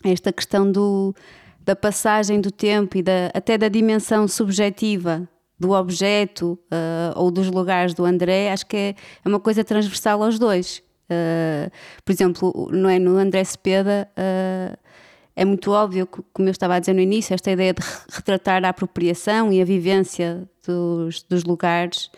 esta 0.05 0.33
questão 0.33 0.70
do 0.70 1.12
da 1.61 1.74
passagem 1.74 2.40
do 2.40 2.50
tempo 2.50 2.96
e 2.96 3.03
da, 3.03 3.31
até 3.35 3.59
da 3.59 3.68
dimensão 3.68 4.26
subjetiva 4.26 5.29
do 5.59 5.72
objeto 5.72 6.59
uh, 6.72 7.12
ou 7.16 7.31
dos 7.31 7.50
lugares 7.50 7.92
do 7.92 8.05
André, 8.05 8.53
acho 8.53 8.66
que 8.66 8.76
é, 8.76 8.94
é 9.24 9.29
uma 9.29 9.40
coisa 9.40 9.64
transversal 9.64 10.22
aos 10.22 10.38
dois. 10.38 10.83
Uh, 11.11 11.70
por 12.05 12.12
exemplo, 12.12 12.68
não 12.72 12.88
é, 12.88 13.00
no 13.00 13.16
André 13.16 13.42
Cepeda 13.42 14.09
uh, 14.16 14.79
é 15.40 15.44
muito 15.46 15.70
óbvio, 15.70 16.07
como 16.07 16.48
eu 16.48 16.53
estava 16.53 16.74
a 16.74 16.79
dizer 16.79 16.92
no 16.92 17.00
início, 17.00 17.33
esta 17.33 17.50
ideia 17.50 17.72
de 17.72 17.81
retratar 18.12 18.62
a 18.62 18.68
apropriação 18.68 19.50
e 19.50 19.62
a 19.62 19.64
vivência 19.64 20.46
dos, 20.66 21.22
dos 21.22 21.44
lugares. 21.44 22.11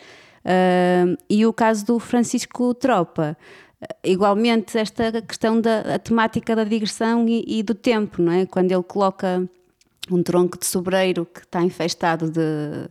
e 1.29 1.45
o 1.45 1.53
caso 1.53 1.85
do 1.85 1.99
Francisco 1.99 2.73
Tropa, 2.73 3.37
igualmente 4.03 4.77
esta 4.77 5.21
questão 5.21 5.61
da 5.61 5.97
temática 5.99 6.53
da 6.53 6.65
digressão 6.65 7.25
e, 7.25 7.45
e, 7.47 7.63
do 7.63 7.73
tempo, 7.73 8.21
não 8.21 8.33
é? 8.33 8.45
Quando 8.45 8.73
ele 8.73 8.83
coloca 8.83 9.49
um 10.11 10.21
tronco 10.21 10.59
de 10.59 10.65
sobreiro 10.65 11.25
que 11.25 11.39
está 11.39 11.61
infestado 11.61 12.29
de, 12.29 12.89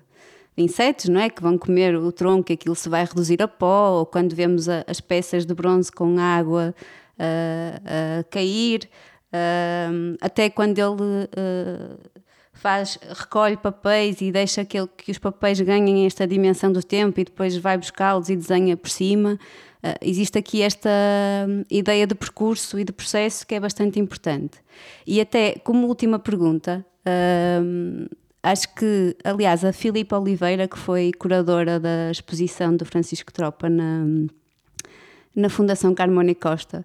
insetos, 0.57 1.11
não 1.11 1.21
é? 1.21 1.29
Que 1.29 1.43
vão 1.43 1.59
comer 1.59 1.95
o 1.95 2.11
tronco 2.11 2.51
e 2.51 2.55
aquilo 2.55 2.75
se 2.75 2.89
vai 2.89 3.05
reduzir 3.05 3.43
a 3.43 3.49
pó, 3.49 3.99
ou 3.99 4.07
quando 4.07 4.35
vemos 4.35 4.67
a, 4.67 4.83
as 4.87 4.99
peças 4.99 5.45
de 5.45 5.53
bronze 5.53 5.93
com 5.93 6.19
água 6.19 6.75
uh, 7.19 8.21
a 8.21 8.25
cair, 8.25 8.89
até 10.21 10.51
quando 10.51 10.79
ele 10.79 11.25
uh, 11.25 11.99
faz, 12.53 12.99
recolhe 13.09 13.57
papéis 13.57 14.21
e 14.21 14.31
deixa 14.31 14.65
que, 14.65 14.79
ele, 14.79 14.89
que 14.97 15.11
os 15.11 15.19
papéis 15.19 15.61
ganhem 15.61 16.07
esta 16.07 16.27
dimensão 16.27 16.71
do 16.71 16.83
tempo 16.83 17.19
e 17.19 17.25
depois 17.25 17.57
vai 17.57 17.77
buscá-los 17.77 18.29
e 18.29 18.37
desenha 18.37 18.77
por 18.77 18.91
cima. 18.91 19.39
Uh, 19.83 19.99
existe 20.01 20.39
aqui 20.39 20.63
esta 20.63 20.89
hum, 21.49 21.65
ideia 21.69 22.07
de 22.07 22.15
percurso 22.15 22.79
e 22.79 22.85
de 22.85 22.93
processo 22.93 23.45
que 23.47 23.55
é 23.55 23.61
bastante 23.61 23.99
importante. 23.99 24.59
E 25.05 25.21
até 25.21 25.57
como 25.65 25.89
última 25.89 26.21
pergunta, 26.21 26.87
uh, 27.05 28.09
acho 28.43 28.73
que, 28.75 29.17
aliás, 29.25 29.65
a 29.65 29.73
Filipa 29.73 30.19
Oliveira, 30.19 30.69
que 30.69 30.79
foi 30.79 31.11
curadora 31.19 31.81
da 31.81 32.11
exposição 32.11 32.77
do 32.77 32.85
Francisco 32.85 33.33
Tropa 33.33 33.69
na, 33.69 34.05
na 35.35 35.49
Fundação 35.49 35.95
Carmona 35.95 36.35
Costa, 36.35 36.85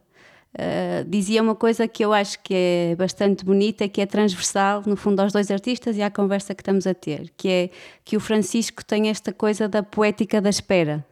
Uh, 0.55 1.07
dizia 1.07 1.41
uma 1.43 1.53
coisa 1.53 1.87
que 1.87 2.03
eu 2.03 2.11
acho 2.11 2.39
que 2.41 2.53
é 2.53 2.95
bastante 2.95 3.45
bonita, 3.45 3.87
que 3.87 4.01
é 4.01 4.05
transversal, 4.05 4.81
no 4.85 4.95
fundo, 4.95 5.19
aos 5.19 5.31
dois 5.31 5.51
artistas 5.51 5.97
e 5.97 6.01
à 6.01 6.09
conversa 6.09 6.55
que 6.55 6.61
estamos 6.61 6.87
a 6.87 6.93
ter, 6.95 7.31
que 7.37 7.47
é 7.47 7.69
que 8.03 8.17
o 8.17 8.19
Francisco 8.19 8.83
tem 8.83 9.09
esta 9.09 9.31
coisa 9.31 9.67
da 9.67 9.83
poética 9.83 10.41
da 10.41 10.49
espera. 10.49 11.05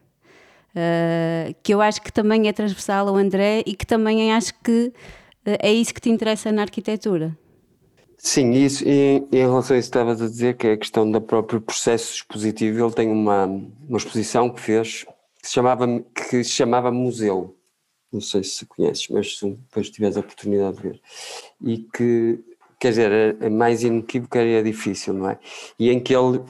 uh, 0.74 1.54
que 1.62 1.72
eu 1.72 1.80
acho 1.80 2.02
que 2.02 2.12
também 2.12 2.48
é 2.48 2.52
transversal 2.52 3.08
ao 3.08 3.16
André 3.16 3.62
e 3.66 3.74
que 3.74 3.86
também 3.86 4.32
acho 4.32 4.52
que 4.62 4.92
uh, 5.46 5.56
é 5.60 5.72
isso 5.72 5.94
que 5.94 6.00
te 6.00 6.10
interessa 6.10 6.52
na 6.52 6.62
arquitetura. 6.62 7.36
Sim, 8.18 8.52
isso, 8.52 8.82
e, 8.86 9.22
em 9.30 9.38
relação 9.38 9.76
a 9.76 9.78
isso 9.78 9.90
que 9.90 9.96
estavas 9.98 10.20
a 10.20 10.26
dizer, 10.26 10.56
que 10.56 10.66
é 10.66 10.72
a 10.72 10.76
questão 10.76 11.10
do 11.10 11.20
próprio 11.20 11.60
processo 11.60 12.14
expositivo, 12.14 12.84
ele 12.84 12.94
tem 12.94 13.08
uma, 13.10 13.44
uma 13.44 13.98
exposição 13.98 14.50
que 14.50 14.60
fez 14.60 15.04
que 15.40 15.48
se 15.48 15.54
chamava, 15.54 15.86
que 16.14 16.42
se 16.42 16.50
chamava 16.50 16.90
Museu. 16.90 17.55
Não 18.12 18.20
sei 18.20 18.42
se 18.44 18.64
conheces, 18.66 19.08
mas 19.08 19.38
se 19.38 19.50
depois 19.50 19.90
tiveres 19.90 20.16
a 20.16 20.20
oportunidade 20.20 20.76
de 20.76 20.82
ver. 20.82 21.00
E 21.60 21.78
que, 21.78 22.38
quer 22.78 22.90
dizer, 22.90 23.12
é, 23.12 23.46
é 23.46 23.50
mais 23.50 23.82
inequívoco 23.82 24.38
era 24.38 24.62
difícil, 24.62 25.14
não 25.14 25.30
é? 25.30 25.38
E 25.78 25.90
em 25.90 26.00
que 26.00 26.14
ele, 26.14 26.42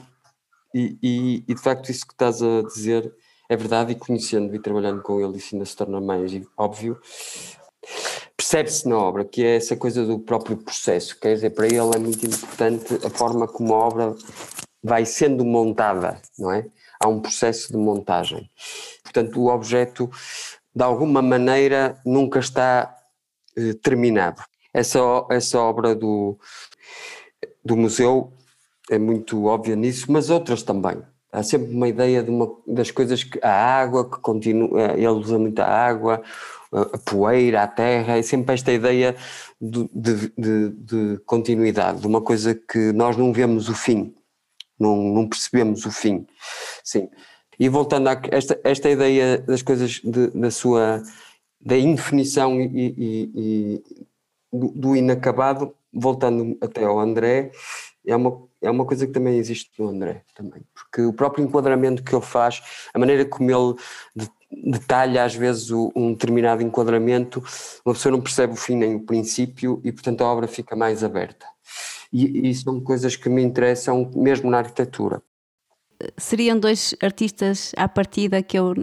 e, 0.73 0.97
e, 1.01 1.43
e 1.47 1.53
de 1.53 1.61
facto 1.61 1.89
isso 1.89 2.05
que 2.05 2.13
estás 2.13 2.41
a 2.41 2.61
dizer 2.63 3.13
é 3.49 3.55
verdade, 3.55 3.93
e 3.93 3.95
conhecendo 3.95 4.53
e 4.53 4.59
trabalhando 4.59 5.01
com 5.01 5.21
ele, 5.21 5.37
isso 5.37 5.55
ainda 5.55 5.65
se 5.65 5.75
torna 5.75 6.01
mais 6.01 6.31
óbvio 6.57 6.99
percebe-se 8.35 8.87
na 8.87 8.97
obra 8.97 9.25
que 9.25 9.43
é 9.43 9.55
essa 9.55 9.75
coisa 9.75 10.05
do 10.05 10.19
próprio 10.19 10.57
processo, 10.57 11.19
quer 11.19 11.33
dizer, 11.33 11.49
para 11.49 11.65
ele 11.65 11.95
é 11.95 11.99
muito 11.99 12.25
importante 12.25 13.05
a 13.05 13.09
forma 13.09 13.47
como 13.47 13.73
a 13.73 13.77
obra 13.77 14.15
vai 14.83 15.05
sendo 15.05 15.43
montada, 15.43 16.21
não 16.37 16.51
é? 16.51 16.67
Há 16.99 17.07
um 17.07 17.19
processo 17.19 17.71
de 17.71 17.77
montagem. 17.77 18.49
Portanto, 19.03 19.41
o 19.41 19.47
objeto, 19.49 20.09
de 20.77 20.83
alguma 20.83 21.23
maneira, 21.23 21.99
nunca 22.05 22.37
está 22.37 22.95
eh, 23.57 23.73
terminado. 23.81 24.43
Essa, 24.71 24.99
essa 25.31 25.59
obra 25.59 25.95
do, 25.95 26.37
do 27.65 27.75
museu 27.75 28.31
é 28.91 28.99
muito 28.99 29.45
óbvia 29.45 29.75
nisso, 29.75 30.11
mas 30.11 30.29
outras 30.29 30.61
também. 30.61 31.01
Há 31.31 31.41
sempre 31.41 31.73
uma 31.73 31.87
ideia 31.87 32.21
de 32.21 32.29
uma, 32.29 32.47
das 32.67 32.91
coisas 32.91 33.23
que 33.23 33.39
a 33.41 33.51
água 33.51 34.07
que 34.07 34.19
continua, 34.19 34.79
eh, 34.79 34.93
ele 34.97 35.07
usa 35.07 35.39
muita 35.39 35.65
água, 35.65 36.21
a 36.71 36.97
poeira, 36.99 37.63
a 37.63 37.67
terra, 37.67 38.17
é 38.17 38.21
sempre 38.21 38.53
esta 38.53 38.71
ideia 38.71 39.15
de, 39.59 39.89
de, 39.91 40.31
de, 40.37 40.69
de, 40.69 41.17
continuidade, 41.25 42.01
de 42.01 42.07
uma 42.07 42.21
coisa 42.21 42.53
que 42.53 42.91
nós 42.93 43.17
não 43.17 43.33
vemos 43.33 43.67
o 43.67 43.73
fim, 43.73 44.13
não, 44.79 44.95
não 44.95 45.27
percebemos 45.27 45.87
o 45.87 45.91
fim. 45.91 46.27
Sim. 46.83 47.09
E 47.59 47.69
voltando 47.69 48.07
a 48.09 48.21
esta, 48.31 48.59
esta 48.63 48.89
ideia 48.89 49.39
das 49.39 49.61
coisas 49.61 50.01
da 50.33 50.51
sua 50.51 51.01
da 51.59 51.77
indefinição 51.77 52.61
e, 52.61 52.65
e, 52.65 53.31
e 53.35 54.07
do, 54.53 54.69
do, 54.69 54.95
inacabado, 54.95 55.73
voltando 55.91 56.57
até 56.61 56.85
ao 56.85 56.99
André, 56.99 57.51
é 58.05 58.15
uma, 58.15 58.47
é 58.61 58.71
uma 58.71 58.85
coisa 58.85 59.05
que 59.05 59.11
também 59.11 59.37
existe 59.37 59.69
no 59.77 59.89
André 59.89 60.23
também, 60.33 60.61
porque 60.73 61.01
o 61.01 61.11
próprio 61.11 61.43
enquadramento 61.43 62.03
que 62.03 62.15
ele 62.15 62.23
faz, 62.23 62.61
a 62.93 62.99
maneira 62.99 63.25
como 63.25 63.51
ele 63.51 63.75
detalha 64.49 65.25
às 65.25 65.35
vezes 65.35 65.71
um 65.71 66.13
determinado 66.13 66.63
enquadramento, 66.63 67.43
uma 67.85 67.93
pessoa 67.93 68.13
não 68.13 68.21
percebe 68.21 68.53
o 68.53 68.55
fim 68.55 68.77
nem 68.77 68.95
o 68.95 69.01
princípio 69.01 69.81
e 69.83 69.91
portanto 69.91 70.21
a 70.21 70.27
obra 70.31 70.47
fica 70.47 70.75
mais 70.75 71.03
aberta. 71.03 71.45
E, 72.13 72.49
e 72.49 72.55
são 72.55 72.79
coisas 72.79 73.17
que 73.17 73.27
me 73.27 73.43
interessam 73.43 74.09
mesmo 74.15 74.49
na 74.49 74.59
arquitetura. 74.59 75.21
Seriam 76.17 76.59
dois 76.59 76.95
artistas 77.01 77.71
à 77.75 77.87
partida 77.87 78.43
que 78.43 78.57
eu 78.57 78.73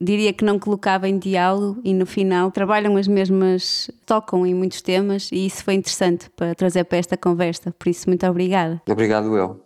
diria 0.00 0.32
que 0.32 0.44
não 0.44 0.58
colocava 0.58 1.08
em 1.08 1.18
diálogo 1.18 1.80
e 1.84 1.92
no 1.92 2.06
final 2.06 2.50
trabalham 2.50 2.96
as 2.96 3.06
mesmas, 3.06 3.90
tocam 4.06 4.46
em 4.46 4.54
muitos 4.54 4.80
temas 4.80 5.30
e 5.30 5.46
isso 5.46 5.62
foi 5.62 5.74
interessante 5.74 6.30
para 6.30 6.54
trazer 6.54 6.84
para 6.84 6.98
esta 6.98 7.16
conversa. 7.16 7.74
Por 7.78 7.88
isso, 7.88 8.08
muito 8.08 8.26
obrigada. 8.26 8.80
Obrigado, 8.88 9.36
eu. 9.36 9.60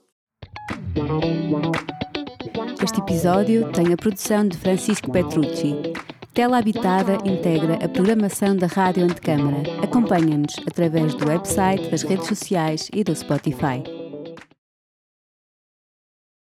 Este 2.83 3.01
episódio 3.01 3.71
tem 3.73 3.93
a 3.93 3.97
produção 3.97 4.47
de 4.47 4.57
Francisco 4.59 5.11
Petrucci. 5.11 5.93
Tela 6.35 6.59
Habitada 6.59 7.19
integra 7.25 7.75
a 7.75 7.89
programação 7.89 8.57
da 8.57 8.67
Rádio 8.67 9.05
Antecâmara. 9.05 9.63
Acompanha-nos 9.83 10.57
através 10.67 11.15
do 11.15 11.29
website, 11.29 11.89
das 11.91 12.03
redes 12.03 12.27
sociais 12.27 12.91
e 12.93 13.05
do 13.05 13.15
Spotify. 13.15 14.04